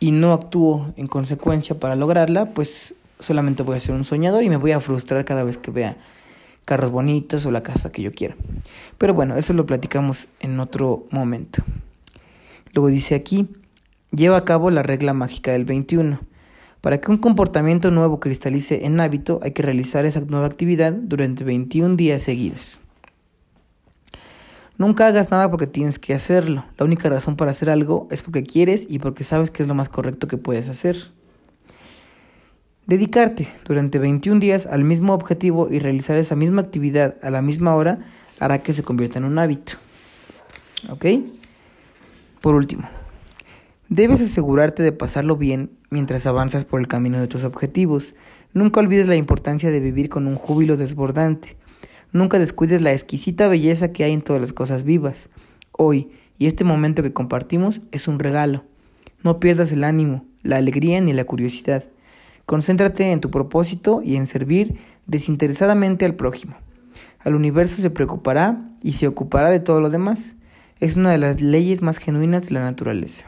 y 0.00 0.12
no 0.12 0.32
actúo 0.32 0.92
en 0.96 1.06
consecuencia 1.06 1.78
para 1.78 1.96
lograrla, 1.96 2.46
pues 2.46 2.94
solamente 3.20 3.62
voy 3.62 3.76
a 3.76 3.80
ser 3.80 3.94
un 3.94 4.04
soñador 4.04 4.42
y 4.42 4.48
me 4.48 4.56
voy 4.56 4.72
a 4.72 4.80
frustrar 4.80 5.26
cada 5.26 5.44
vez 5.44 5.58
que 5.58 5.70
vea 5.70 5.98
carros 6.64 6.90
bonitos 6.90 7.44
o 7.44 7.50
la 7.50 7.62
casa 7.62 7.90
que 7.90 8.00
yo 8.00 8.10
quiera. 8.10 8.36
Pero 8.96 9.12
bueno, 9.12 9.36
eso 9.36 9.52
lo 9.52 9.66
platicamos 9.66 10.28
en 10.40 10.58
otro 10.60 11.04
momento. 11.10 11.62
Luego 12.72 12.88
dice 12.88 13.14
aquí, 13.14 13.48
lleva 14.12 14.36
a 14.36 14.44
cabo 14.44 14.70
la 14.70 14.82
regla 14.82 15.12
mágica 15.12 15.52
del 15.52 15.64
21. 15.64 16.20
Para 16.80 16.98
que 16.98 17.10
un 17.10 17.18
comportamiento 17.18 17.90
nuevo 17.90 18.20
cristalice 18.20 18.86
en 18.86 19.00
hábito, 19.00 19.40
hay 19.42 19.52
que 19.52 19.62
realizar 19.62 20.06
esa 20.06 20.20
nueva 20.20 20.46
actividad 20.46 20.92
durante 20.92 21.44
21 21.44 21.96
días 21.96 22.22
seguidos. 22.22 22.80
Nunca 24.78 25.06
hagas 25.06 25.30
nada 25.30 25.50
porque 25.50 25.66
tienes 25.66 25.98
que 25.98 26.14
hacerlo. 26.14 26.64
La 26.78 26.86
única 26.86 27.10
razón 27.10 27.36
para 27.36 27.50
hacer 27.50 27.68
algo 27.68 28.08
es 28.10 28.22
porque 28.22 28.44
quieres 28.44 28.86
y 28.88 28.98
porque 28.98 29.24
sabes 29.24 29.50
que 29.50 29.62
es 29.62 29.68
lo 29.68 29.74
más 29.74 29.90
correcto 29.90 30.26
que 30.26 30.38
puedes 30.38 30.70
hacer. 30.70 30.96
Dedicarte 32.86 33.48
durante 33.66 33.98
21 33.98 34.40
días 34.40 34.64
al 34.64 34.84
mismo 34.84 35.12
objetivo 35.12 35.68
y 35.70 35.80
realizar 35.80 36.16
esa 36.16 36.34
misma 36.34 36.62
actividad 36.62 37.16
a 37.22 37.28
la 37.28 37.42
misma 37.42 37.74
hora 37.74 37.98
hará 38.38 38.62
que 38.62 38.72
se 38.72 38.82
convierta 38.82 39.18
en 39.18 39.26
un 39.26 39.38
hábito. 39.38 39.74
¿Ok? 40.88 41.04
Por 42.40 42.54
último, 42.54 42.88
debes 43.90 44.22
asegurarte 44.22 44.82
de 44.82 44.92
pasarlo 44.92 45.36
bien 45.36 45.72
mientras 45.90 46.24
avanzas 46.24 46.64
por 46.64 46.80
el 46.80 46.88
camino 46.88 47.20
de 47.20 47.28
tus 47.28 47.44
objetivos. 47.44 48.14
Nunca 48.54 48.80
olvides 48.80 49.06
la 49.06 49.16
importancia 49.16 49.70
de 49.70 49.78
vivir 49.78 50.08
con 50.08 50.26
un 50.26 50.36
júbilo 50.36 50.78
desbordante. 50.78 51.58
Nunca 52.12 52.38
descuides 52.38 52.80
la 52.80 52.92
exquisita 52.92 53.46
belleza 53.46 53.92
que 53.92 54.04
hay 54.04 54.12
en 54.12 54.22
todas 54.22 54.40
las 54.40 54.54
cosas 54.54 54.84
vivas. 54.84 55.28
Hoy 55.72 56.12
y 56.38 56.46
este 56.46 56.64
momento 56.64 57.02
que 57.02 57.12
compartimos 57.12 57.82
es 57.92 58.08
un 58.08 58.18
regalo. 58.18 58.64
No 59.22 59.38
pierdas 59.38 59.70
el 59.70 59.84
ánimo, 59.84 60.24
la 60.42 60.56
alegría 60.56 60.98
ni 61.02 61.12
la 61.12 61.24
curiosidad. 61.24 61.84
Concéntrate 62.46 63.12
en 63.12 63.20
tu 63.20 63.30
propósito 63.30 64.00
y 64.02 64.16
en 64.16 64.26
servir 64.26 64.78
desinteresadamente 65.06 66.06
al 66.06 66.14
prójimo. 66.14 66.56
Al 67.18 67.34
universo 67.34 67.82
se 67.82 67.90
preocupará 67.90 68.66
y 68.82 68.94
se 68.94 69.06
ocupará 69.06 69.50
de 69.50 69.60
todo 69.60 69.82
lo 69.82 69.90
demás 69.90 70.36
es 70.80 70.96
una 70.96 71.10
de 71.10 71.18
las 71.18 71.40
leyes 71.40 71.82
más 71.82 71.98
genuinas 71.98 72.46
de 72.46 72.54
la 72.54 72.62
naturaleza. 72.62 73.26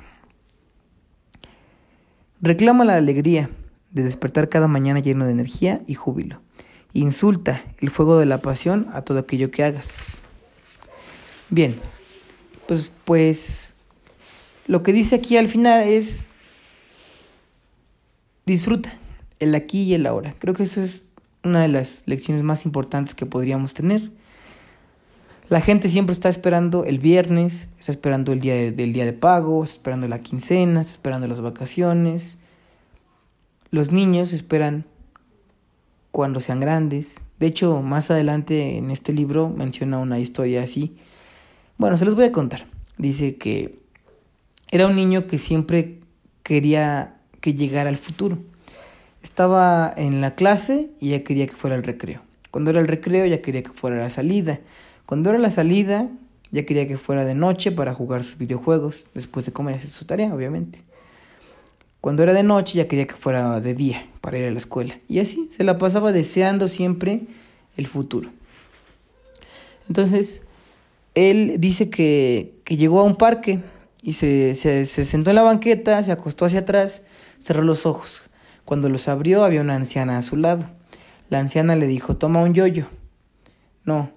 Reclama 2.40 2.84
la 2.84 2.96
alegría 2.96 3.50
de 3.90 4.02
despertar 4.02 4.48
cada 4.48 4.68
mañana 4.68 5.00
lleno 5.00 5.26
de 5.26 5.32
energía 5.32 5.82
y 5.86 5.94
júbilo. 5.94 6.40
Insulta 6.94 7.62
el 7.78 7.90
fuego 7.90 8.18
de 8.18 8.26
la 8.26 8.42
pasión 8.42 8.88
a 8.92 9.02
todo 9.02 9.18
aquello 9.18 9.50
que 9.50 9.64
hagas. 9.64 10.22
Bien, 11.50 11.76
pues, 12.66 12.90
pues 13.04 13.74
lo 14.66 14.82
que 14.82 14.92
dice 14.92 15.16
aquí 15.16 15.36
al 15.36 15.48
final 15.48 15.82
es 15.86 16.24
disfruta 18.46 18.92
el 19.38 19.54
aquí 19.54 19.82
y 19.82 19.94
el 19.94 20.06
ahora. 20.06 20.34
Creo 20.38 20.54
que 20.54 20.64
eso 20.64 20.82
es 20.82 21.08
una 21.44 21.62
de 21.62 21.68
las 21.68 22.04
lecciones 22.06 22.42
más 22.42 22.64
importantes 22.64 23.14
que 23.14 23.26
podríamos 23.26 23.74
tener. 23.74 24.10
La 25.48 25.60
gente 25.60 25.88
siempre 25.88 26.14
está 26.14 26.28
esperando 26.28 26.84
el 26.84 26.98
viernes, 26.98 27.68
está 27.78 27.92
esperando 27.92 28.32
el 28.32 28.40
día 28.40 28.54
del 28.72 28.92
día 28.92 29.04
de 29.04 29.12
pago, 29.12 29.64
está 29.64 29.76
esperando 29.76 30.08
la 30.08 30.20
quincena, 30.20 30.80
está 30.80 30.92
esperando 30.92 31.26
las 31.26 31.40
vacaciones. 31.40 32.38
Los 33.70 33.90
niños 33.90 34.32
esperan 34.32 34.86
cuando 36.10 36.40
sean 36.40 36.60
grandes. 36.60 37.24
De 37.40 37.46
hecho, 37.46 37.82
más 37.82 38.10
adelante 38.10 38.76
en 38.76 38.90
este 38.90 39.12
libro 39.12 39.48
menciona 39.48 39.98
una 39.98 40.20
historia 40.20 40.62
así. 40.62 40.96
Bueno, 41.76 41.96
se 41.96 42.04
los 42.04 42.14
voy 42.14 42.26
a 42.26 42.32
contar. 42.32 42.66
Dice 42.98 43.36
que 43.36 43.80
era 44.70 44.86
un 44.86 44.94
niño 44.94 45.26
que 45.26 45.38
siempre 45.38 46.00
quería 46.42 47.16
que 47.40 47.54
llegara 47.54 47.88
al 47.88 47.98
futuro. 47.98 48.38
Estaba 49.22 49.92
en 49.96 50.20
la 50.20 50.34
clase 50.34 50.90
y 51.00 51.10
ya 51.10 51.24
quería 51.24 51.46
que 51.46 51.54
fuera 51.54 51.76
el 51.76 51.82
recreo. 51.82 52.22
Cuando 52.50 52.70
era 52.70 52.80
el 52.80 52.88
recreo 52.88 53.26
ya 53.26 53.42
quería 53.42 53.62
que 53.62 53.70
fuera 53.70 53.96
la 53.96 54.10
salida. 54.10 54.60
Cuando 55.06 55.30
era 55.30 55.38
la 55.38 55.50
salida 55.50 56.08
ya 56.50 56.66
quería 56.66 56.86
que 56.86 56.98
fuera 56.98 57.24
de 57.24 57.34
noche 57.34 57.72
para 57.72 57.94
jugar 57.94 58.22
sus 58.22 58.36
videojuegos, 58.36 59.08
después 59.14 59.46
de 59.46 59.52
comer 59.52 59.80
su 59.80 60.04
tarea, 60.04 60.34
obviamente. 60.34 60.82
Cuando 62.00 62.22
era 62.22 62.32
de 62.34 62.42
noche 62.42 62.78
ya 62.78 62.88
quería 62.88 63.06
que 63.06 63.14
fuera 63.14 63.60
de 63.60 63.74
día 63.74 64.06
para 64.20 64.38
ir 64.38 64.44
a 64.44 64.50
la 64.50 64.58
escuela. 64.58 64.98
Y 65.08 65.20
así 65.20 65.48
se 65.50 65.64
la 65.64 65.78
pasaba 65.78 66.12
deseando 66.12 66.68
siempre 66.68 67.22
el 67.76 67.86
futuro. 67.86 68.30
Entonces, 69.88 70.42
él 71.14 71.56
dice 71.58 71.90
que, 71.90 72.54
que 72.64 72.76
llegó 72.76 73.00
a 73.00 73.04
un 73.04 73.16
parque 73.16 73.60
y 74.02 74.14
se, 74.14 74.54
se, 74.54 74.84
se, 74.86 75.04
sentó 75.04 75.30
en 75.30 75.36
la 75.36 75.42
banqueta, 75.42 76.02
se 76.02 76.12
acostó 76.12 76.44
hacia 76.44 76.60
atrás, 76.60 77.02
cerró 77.38 77.62
los 77.62 77.86
ojos. 77.86 78.22
Cuando 78.64 78.88
los 78.88 79.08
abrió 79.08 79.44
había 79.44 79.60
una 79.60 79.74
anciana 79.74 80.18
a 80.18 80.22
su 80.22 80.36
lado. 80.36 80.68
La 81.30 81.38
anciana 81.38 81.76
le 81.76 81.86
dijo, 81.86 82.16
toma 82.16 82.42
un 82.42 82.52
yoyo. 82.52 82.88
No. 83.84 84.10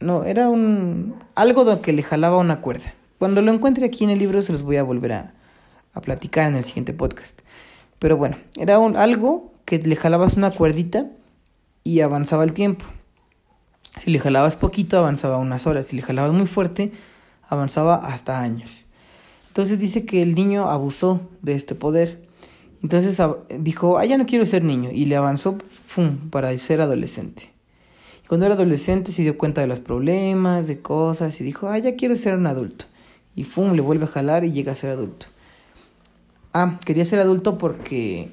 No, 0.00 0.24
era 0.24 0.48
un... 0.48 1.16
algo 1.34 1.80
que 1.82 1.92
le 1.92 2.02
jalaba 2.02 2.38
una 2.38 2.60
cuerda. 2.60 2.94
Cuando 3.18 3.42
lo 3.42 3.52
encuentre 3.52 3.86
aquí 3.86 4.04
en 4.04 4.10
el 4.10 4.18
libro 4.18 4.42
se 4.42 4.52
los 4.52 4.62
voy 4.62 4.76
a 4.76 4.82
volver 4.82 5.12
a, 5.12 5.34
a 5.92 6.00
platicar 6.00 6.48
en 6.48 6.56
el 6.56 6.64
siguiente 6.64 6.92
podcast. 6.92 7.40
Pero 7.98 8.16
bueno, 8.16 8.36
era 8.56 8.78
un, 8.78 8.96
algo 8.96 9.52
que 9.64 9.78
le 9.78 9.96
jalabas 9.96 10.36
una 10.36 10.50
cuerdita 10.50 11.06
y 11.82 12.00
avanzaba 12.00 12.44
el 12.44 12.52
tiempo. 12.52 12.84
Si 14.00 14.10
le 14.10 14.20
jalabas 14.20 14.56
poquito, 14.56 14.98
avanzaba 14.98 15.38
unas 15.38 15.66
horas. 15.66 15.86
Si 15.86 15.96
le 15.96 16.02
jalabas 16.02 16.32
muy 16.32 16.46
fuerte, 16.46 16.92
avanzaba 17.48 17.96
hasta 17.96 18.40
años. 18.40 18.84
Entonces 19.48 19.78
dice 19.80 20.06
que 20.06 20.22
el 20.22 20.34
niño 20.34 20.70
abusó 20.70 21.20
de 21.42 21.54
este 21.54 21.74
poder. 21.74 22.28
Entonces 22.82 23.20
dijo, 23.58 23.98
ah, 23.98 24.04
ya 24.04 24.16
no 24.16 24.26
quiero 24.26 24.46
ser 24.46 24.62
niño. 24.62 24.90
Y 24.92 25.06
le 25.06 25.16
avanzó 25.16 25.58
¡fum! 25.84 26.30
para 26.30 26.56
ser 26.58 26.80
adolescente. 26.80 27.50
Cuando 28.28 28.44
era 28.44 28.54
adolescente 28.54 29.10
se 29.10 29.22
dio 29.22 29.38
cuenta 29.38 29.62
de 29.62 29.66
los 29.66 29.80
problemas, 29.80 30.66
de 30.66 30.80
cosas, 30.80 31.40
y 31.40 31.44
dijo, 31.44 31.68
ah, 31.68 31.78
ya 31.78 31.96
quiero 31.96 32.14
ser 32.14 32.34
un 32.34 32.46
adulto. 32.46 32.84
Y 33.34 33.44
¡fum! 33.44 33.72
le 33.72 33.80
vuelve 33.80 34.04
a 34.04 34.08
jalar 34.08 34.44
y 34.44 34.52
llega 34.52 34.72
a 34.72 34.74
ser 34.74 34.90
adulto. 34.90 35.26
Ah, 36.52 36.78
quería 36.84 37.06
ser 37.06 37.20
adulto 37.20 37.56
porque, 37.56 38.30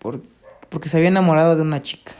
porque 0.00 0.88
se 0.88 0.96
había 0.96 1.08
enamorado 1.08 1.54
de 1.54 1.62
una 1.62 1.82
chica. 1.82 2.12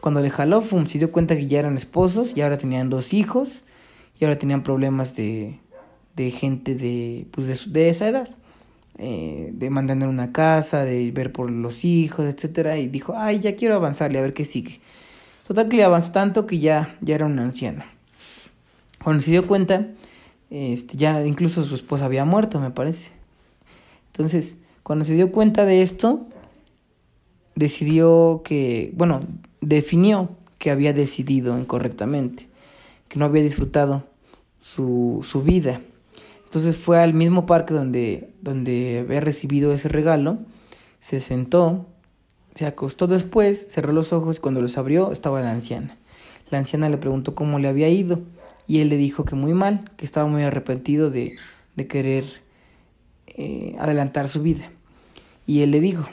Cuando 0.00 0.20
le 0.20 0.28
jaló, 0.28 0.60
fum, 0.60 0.86
se 0.86 0.98
dio 0.98 1.10
cuenta 1.10 1.36
que 1.36 1.46
ya 1.46 1.58
eran 1.58 1.74
esposos 1.74 2.32
y 2.36 2.42
ahora 2.42 2.58
tenían 2.58 2.90
dos 2.90 3.14
hijos 3.14 3.64
y 4.20 4.24
ahora 4.24 4.38
tenían 4.38 4.62
problemas 4.62 5.16
de, 5.16 5.58
de 6.16 6.30
gente 6.30 6.74
de, 6.74 7.26
pues 7.30 7.72
de, 7.72 7.88
esa 7.88 8.08
edad. 8.08 8.28
Eh, 8.98 9.50
de 9.52 9.70
mandar 9.70 10.08
una 10.08 10.32
casa, 10.32 10.84
de 10.84 11.10
ver 11.12 11.32
por 11.32 11.50
los 11.50 11.84
hijos, 11.84 12.26
etcétera, 12.26 12.78
y 12.78 12.88
dijo, 12.88 13.14
ay, 13.16 13.40
ya 13.40 13.54
quiero 13.54 13.74
avanzarle, 13.74 14.18
a 14.18 14.22
ver 14.22 14.32
qué 14.34 14.44
sigue. 14.44 14.80
Total 15.46 15.68
que 15.68 15.76
le 15.76 15.84
avanzó 15.84 16.12
tanto 16.12 16.46
que 16.46 16.58
ya, 16.58 16.96
ya 17.00 17.14
era 17.14 17.26
un 17.26 17.38
anciano. 17.38 17.84
Cuando 19.02 19.22
se 19.22 19.30
dio 19.30 19.46
cuenta, 19.46 19.86
este, 20.50 20.96
ya 20.96 21.24
incluso 21.24 21.64
su 21.64 21.74
esposa 21.74 22.06
había 22.06 22.24
muerto, 22.24 22.60
me 22.60 22.70
parece. 22.70 23.12
Entonces, 24.08 24.56
cuando 24.82 25.04
se 25.04 25.14
dio 25.14 25.30
cuenta 25.30 25.64
de 25.64 25.82
esto, 25.82 26.26
decidió 27.54 28.42
que, 28.44 28.92
bueno, 28.96 29.22
definió 29.60 30.30
que 30.58 30.70
había 30.70 30.92
decidido 30.92 31.58
incorrectamente, 31.58 32.48
que 33.08 33.18
no 33.18 33.26
había 33.26 33.42
disfrutado 33.42 34.04
su, 34.60 35.24
su 35.28 35.42
vida. 35.42 35.80
Entonces 36.44 36.76
fue 36.76 36.98
al 37.00 37.14
mismo 37.14 37.46
parque 37.46 37.74
donde, 37.74 38.30
donde 38.40 39.04
había 39.06 39.20
recibido 39.20 39.72
ese 39.72 39.88
regalo, 39.88 40.38
se 40.98 41.20
sentó, 41.20 41.86
se 42.56 42.64
acostó 42.64 43.06
después, 43.06 43.66
cerró 43.68 43.92
los 43.92 44.14
ojos 44.14 44.38
y 44.38 44.40
cuando 44.40 44.62
los 44.62 44.78
abrió 44.78 45.12
estaba 45.12 45.42
la 45.42 45.50
anciana. 45.50 45.98
La 46.50 46.58
anciana 46.58 46.88
le 46.88 46.96
preguntó 46.96 47.34
cómo 47.34 47.58
le 47.58 47.68
había 47.68 47.90
ido 47.90 48.20
y 48.66 48.80
él 48.80 48.88
le 48.88 48.96
dijo 48.96 49.26
que 49.26 49.36
muy 49.36 49.52
mal, 49.52 49.90
que 49.98 50.06
estaba 50.06 50.26
muy 50.26 50.42
arrepentido 50.42 51.10
de, 51.10 51.36
de 51.76 51.86
querer 51.86 52.24
eh, 53.26 53.76
adelantar 53.78 54.28
su 54.28 54.42
vida. 54.42 54.70
Y 55.46 55.60
él 55.60 55.70
le 55.70 55.80
dijo, 55.80 56.08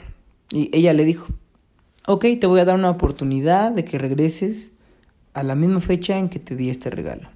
y 0.50 0.68
ella 0.76 0.92
le 0.92 1.06
dijo, 1.06 1.26
ok, 2.06 2.26
te 2.38 2.46
voy 2.46 2.60
a 2.60 2.66
dar 2.66 2.74
una 2.74 2.90
oportunidad 2.90 3.72
de 3.72 3.86
que 3.86 3.96
regreses 3.96 4.72
a 5.32 5.42
la 5.42 5.54
misma 5.54 5.80
fecha 5.80 6.18
en 6.18 6.28
que 6.28 6.40
te 6.40 6.56
di 6.56 6.68
este 6.68 6.90
regalo. 6.90 7.30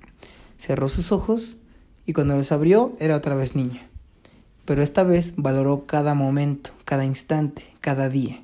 Cerró 0.58 0.90
sus 0.90 1.12
ojos 1.12 1.56
y 2.04 2.12
cuando 2.12 2.36
los 2.36 2.52
abrió 2.52 2.92
era 3.00 3.16
otra 3.16 3.34
vez 3.34 3.56
niño. 3.56 3.80
Pero 4.66 4.82
esta 4.82 5.02
vez 5.02 5.32
valoró 5.38 5.86
cada 5.86 6.12
momento, 6.12 6.72
cada 6.84 7.06
instante, 7.06 7.64
cada 7.80 8.10
día. 8.10 8.42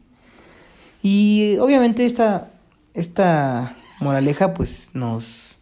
Y 1.07 1.59
obviamente 1.59 2.07
esta, 2.07 2.51
esta 2.95 3.77
moraleja 4.01 4.55
pues 4.55 4.89
nos... 4.95 5.59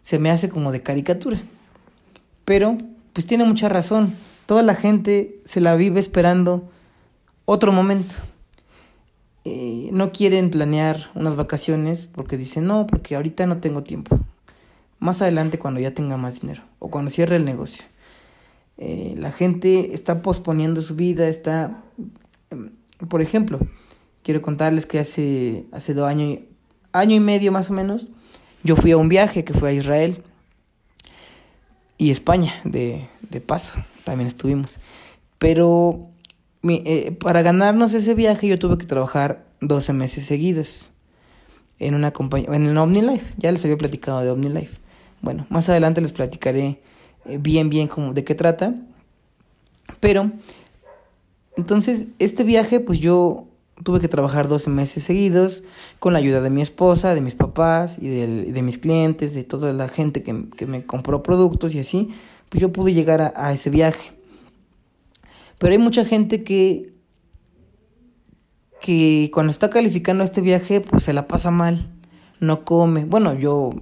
se 0.00 0.20
me 0.20 0.30
hace 0.30 0.48
como 0.48 0.70
de 0.70 0.80
caricatura. 0.80 1.42
Pero 2.44 2.78
pues 3.12 3.26
tiene 3.26 3.44
mucha 3.44 3.68
razón. 3.68 4.14
Toda 4.46 4.62
la 4.62 4.76
gente 4.76 5.40
se 5.44 5.60
la 5.60 5.74
vive 5.74 5.98
esperando 5.98 6.70
otro 7.46 7.72
momento. 7.72 8.14
Eh, 9.44 9.88
no 9.92 10.12
quieren 10.12 10.50
planear 10.50 11.10
unas 11.16 11.34
vacaciones 11.34 12.06
porque 12.06 12.36
dicen, 12.36 12.68
no, 12.68 12.86
porque 12.86 13.16
ahorita 13.16 13.44
no 13.48 13.58
tengo 13.58 13.82
tiempo. 13.82 14.20
Más 15.00 15.20
adelante 15.20 15.58
cuando 15.58 15.80
ya 15.80 15.94
tenga 15.94 16.16
más 16.16 16.42
dinero 16.42 16.62
o 16.78 16.90
cuando 16.90 17.10
cierre 17.10 17.34
el 17.34 17.44
negocio. 17.44 17.84
Eh, 18.78 19.16
la 19.18 19.32
gente 19.32 19.94
está 19.94 20.22
posponiendo 20.22 20.80
su 20.80 20.94
vida, 20.94 21.26
está... 21.26 21.82
Em, 22.50 22.70
por 23.08 23.20
ejemplo, 23.20 23.58
quiero 24.26 24.42
contarles 24.42 24.86
que 24.86 24.98
hace, 24.98 25.66
hace 25.70 25.94
dos 25.94 26.08
años, 26.08 26.40
año 26.92 27.14
y 27.14 27.20
medio 27.20 27.52
más 27.52 27.70
o 27.70 27.74
menos, 27.74 28.10
yo 28.64 28.74
fui 28.74 28.90
a 28.90 28.96
un 28.96 29.08
viaje 29.08 29.44
que 29.44 29.54
fue 29.54 29.68
a 29.68 29.72
Israel 29.72 30.24
y 31.96 32.10
España 32.10 32.52
de, 32.64 33.06
de 33.30 33.40
paso 33.40 33.78
también 34.02 34.26
estuvimos. 34.26 34.80
Pero 35.38 36.08
eh, 36.64 37.16
para 37.20 37.42
ganarnos 37.42 37.94
ese 37.94 38.14
viaje 38.14 38.48
yo 38.48 38.58
tuve 38.58 38.78
que 38.78 38.84
trabajar 38.84 39.46
12 39.60 39.92
meses 39.92 40.24
seguidos 40.24 40.90
en 41.78 41.94
una 41.94 42.10
compañía, 42.10 42.52
en 42.52 42.66
el 42.66 42.76
OmniLife. 42.76 43.32
Ya 43.36 43.52
les 43.52 43.64
había 43.64 43.78
platicado 43.78 44.22
de 44.22 44.32
OmniLife. 44.32 44.80
Bueno, 45.22 45.46
más 45.50 45.68
adelante 45.68 46.00
les 46.00 46.12
platicaré 46.12 46.80
eh, 47.26 47.38
bien, 47.40 47.70
bien 47.70 47.86
cómo, 47.86 48.12
de 48.12 48.24
qué 48.24 48.34
trata. 48.34 48.74
Pero, 50.00 50.32
entonces, 51.56 52.08
este 52.18 52.42
viaje, 52.42 52.80
pues 52.80 52.98
yo 52.98 53.46
tuve 53.82 54.00
que 54.00 54.08
trabajar 54.08 54.48
12 54.48 54.70
meses 54.70 55.02
seguidos 55.02 55.64
con 55.98 56.12
la 56.12 56.18
ayuda 56.18 56.40
de 56.40 56.50
mi 56.50 56.62
esposa, 56.62 57.14
de 57.14 57.20
mis 57.20 57.34
papás 57.34 57.98
y 58.00 58.08
de, 58.08 58.52
de 58.52 58.62
mis 58.62 58.78
clientes, 58.78 59.34
de 59.34 59.44
toda 59.44 59.72
la 59.72 59.88
gente 59.88 60.22
que, 60.22 60.48
que 60.56 60.66
me 60.66 60.84
compró 60.84 61.22
productos 61.22 61.74
y 61.74 61.80
así 61.80 62.10
pues 62.48 62.60
yo 62.60 62.72
pude 62.72 62.94
llegar 62.94 63.32
a, 63.34 63.52
ese 63.52 63.70
viaje. 63.70 64.12
Pero 65.58 65.72
hay 65.72 65.78
mucha 65.78 66.04
gente 66.04 66.44
que, 66.44 66.92
que 68.80 69.30
cuando 69.32 69.50
está 69.50 69.70
calificando 69.70 70.22
este 70.22 70.40
viaje, 70.40 70.80
pues 70.80 71.04
se 71.04 71.12
la 71.12 71.26
pasa 71.26 71.50
mal, 71.50 71.88
no 72.40 72.64
come. 72.64 73.04
Bueno, 73.04 73.34
yo, 73.34 73.74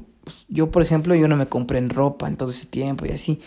yo 0.49 0.71
por 0.71 0.83
ejemplo, 0.83 1.15
yo 1.15 1.29
no 1.29 1.37
me 1.37 1.47
compré 1.47 1.79
en 1.79 1.91
ropa 1.91 2.29
en 2.29 2.37
todo 2.37 2.51
ese 2.51 2.67
tiempo 2.67 3.07
y 3.07 3.11
así. 3.11 3.41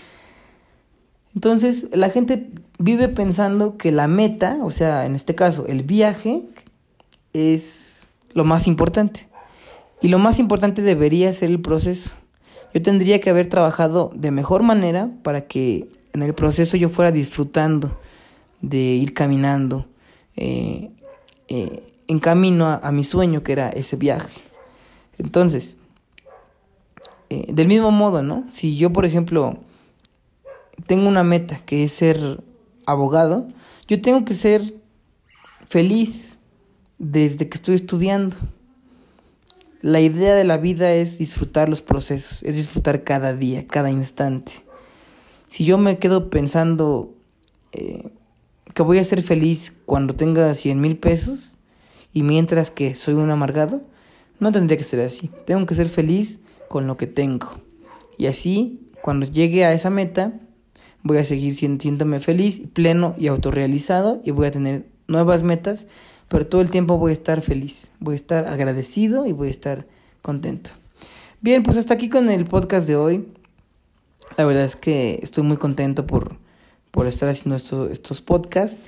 Entonces, 1.38 1.90
la 1.94 2.10
gente 2.10 2.50
vive 2.80 3.10
pensando 3.10 3.78
que 3.78 3.92
la 3.92 4.08
meta, 4.08 4.58
o 4.64 4.72
sea, 4.72 5.06
en 5.06 5.14
este 5.14 5.36
caso, 5.36 5.68
el 5.68 5.84
viaje, 5.84 6.42
es 7.32 8.10
lo 8.34 8.44
más 8.44 8.66
importante. 8.66 9.28
Y 10.02 10.08
lo 10.08 10.18
más 10.18 10.40
importante 10.40 10.82
debería 10.82 11.32
ser 11.34 11.52
el 11.52 11.62
proceso. 11.62 12.10
Yo 12.74 12.82
tendría 12.82 13.22
que 13.22 13.30
haber 13.30 13.46
trabajado 13.46 14.12
de 14.16 14.32
mejor 14.32 14.64
manera 14.64 15.12
para 15.22 15.42
que 15.42 15.88
en 16.14 16.24
el 16.24 16.34
proceso 16.34 16.76
yo 16.76 16.90
fuera 16.90 17.12
disfrutando 17.12 17.96
de 18.62 18.80
ir 18.80 19.14
caminando, 19.14 19.86
eh, 20.38 20.90
eh, 21.50 21.84
en 22.08 22.18
camino 22.18 22.80
a, 22.82 22.92
mi 22.92 23.04
sueño, 23.04 23.44
que 23.44 23.52
era 23.52 23.70
ese 23.70 23.96
viaje. 23.96 24.42
Entonces, 25.20 25.78
eh, 27.30 27.46
del 27.54 27.68
mismo 27.68 27.92
modo, 27.92 28.24
¿no? 28.24 28.44
Si 28.52 28.76
yo, 28.76 28.92
por 28.92 29.06
ejemplo, 29.06 29.60
tengo 30.86 31.07
una 31.07 31.23
meta 31.23 31.61
que 31.65 31.84
es 31.84 31.91
ser 31.91 32.43
abogado, 32.86 33.47
yo 33.88 34.01
tengo 34.01 34.25
que 34.25 34.34
ser 34.34 34.75
feliz 35.67 36.39
desde 36.97 37.49
que 37.49 37.57
estoy 37.57 37.75
estudiando. 37.75 38.38
La 39.82 40.01
idea 40.01 40.36
de 40.36 40.43
la 40.43 40.57
vida 40.57 40.93
es 40.93 41.17
disfrutar 41.17 41.69
los 41.69 41.82
procesos, 41.82 42.43
es 42.43 42.55
disfrutar 42.55 43.03
cada 43.03 43.34
día, 43.34 43.67
cada 43.67 43.89
instante. 43.91 44.51
Si 45.49 45.65
yo 45.65 45.78
me 45.78 45.97
quedo 45.97 46.30
pensando 46.30 47.13
eh, 47.71 48.11
que 48.73 48.84
voy 48.84 48.99
a 48.99 49.03
ser 49.03 49.21
feliz 49.21 49.73
cuando 49.86 50.15
tenga 50.15 50.53
100 50.53 50.82
mil 50.82 50.97
pesos 50.97 51.55
y 52.13 52.23
mientras 52.23 52.71
que 52.71 52.95
soy 52.95 53.13
un 53.13 53.30
amargado, 53.30 53.82
no 54.39 54.51
tendría 54.51 54.78
que 54.78 54.84
ser 54.84 55.01
así. 55.01 55.30
Tengo 55.45 55.65
que 55.65 55.75
ser 55.75 55.89
feliz 55.89 56.41
con 56.67 56.88
lo 56.88 56.97
que 56.97 57.07
tengo. 57.07 57.61
Y 58.17 58.25
así, 58.25 58.91
cuando 59.01 59.25
llegue 59.25 59.65
a 59.65 59.73
esa 59.73 59.89
meta, 59.89 60.34
voy 61.04 61.18
a 61.18 61.26
seguir 61.26 61.56
sintiéndome 61.56 62.20
feliz, 62.20 62.62
pleno 62.74 63.16
y 63.18 63.28
autorrealizado 63.28 64.22
y 64.24 64.32
voy 64.32 64.48
a 64.48 64.52
tener 64.52 64.86
nuevas 65.08 65.43
metas 65.43 65.88
pero 66.28 66.45
todo 66.45 66.62
el 66.62 66.70
tiempo 66.70 66.98
voy 66.98 67.12
a 67.12 67.14
estar 67.14 67.41
feliz, 67.41 67.91
voy 68.00 68.14
a 68.14 68.16
estar 68.16 68.48
agradecido 68.48 69.26
y 69.26 69.32
voy 69.32 69.48
a 69.48 69.52
estar 69.52 69.86
contento. 70.22 70.72
Bien, 71.41 71.64
pues 71.64 71.78
hasta 71.78 71.93
aquí 71.93 72.10
con 72.10 72.30
el 72.30 72.45
podcast 72.45 72.88
de 72.88 72.95
hoy. 72.95 73.28
La 74.38 74.45
verdad 74.45 74.66
es 74.66 74.76
que 74.76 75.20
estoy 75.24 75.43
muy 75.43 75.58
contento 75.58 76.06
por, 76.06 76.36
por 76.91 77.08
estar 77.08 77.30
haciendo 77.30 77.56
estos 77.56 78.22
podcasts. 78.22 78.80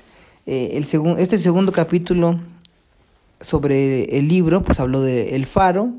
Eh, 0.45 0.71
el 0.73 0.85
este 1.19 1.37
segundo 1.37 1.71
capítulo 1.71 2.39
sobre 3.39 4.17
el 4.17 4.27
libro, 4.27 4.63
pues 4.63 4.79
habló 4.79 5.01
de 5.01 5.35
El 5.35 5.45
Faro. 5.45 5.93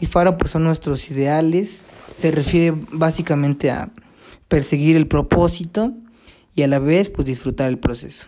El 0.00 0.08
Faro 0.08 0.38
pues 0.38 0.50
son 0.50 0.64
nuestros 0.64 1.08
ideales. 1.10 1.84
Se 2.12 2.32
refiere 2.32 2.76
básicamente 2.90 3.70
a 3.70 3.90
perseguir 4.50 4.96
el 4.96 5.06
propósito 5.06 5.94
y 6.56 6.62
a 6.62 6.66
la 6.66 6.80
vez 6.80 7.08
pues 7.08 7.24
disfrutar 7.24 7.70
el 7.70 7.78
proceso. 7.78 8.26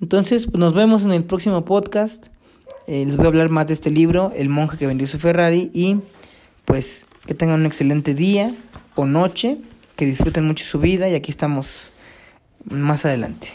Entonces, 0.00 0.46
pues 0.46 0.58
nos 0.58 0.74
vemos 0.74 1.04
en 1.04 1.12
el 1.12 1.22
próximo 1.22 1.64
podcast. 1.64 2.28
Eh, 2.88 3.04
les 3.06 3.16
voy 3.16 3.26
a 3.26 3.28
hablar 3.28 3.50
más 3.50 3.66
de 3.66 3.74
este 3.74 3.90
libro, 3.90 4.32
El 4.34 4.48
monje 4.48 4.78
que 4.78 4.86
vendió 4.86 5.06
su 5.06 5.18
Ferrari. 5.18 5.70
Y 5.72 5.98
pues 6.64 7.06
que 7.26 7.34
tengan 7.34 7.60
un 7.60 7.66
excelente 7.66 8.14
día 8.14 8.54
o 8.94 9.06
noche, 9.06 9.58
que 9.96 10.06
disfruten 10.06 10.46
mucho 10.46 10.64
su 10.64 10.80
vida 10.80 11.08
y 11.08 11.14
aquí 11.14 11.30
estamos 11.30 11.92
más 12.64 13.04
adelante. 13.04 13.52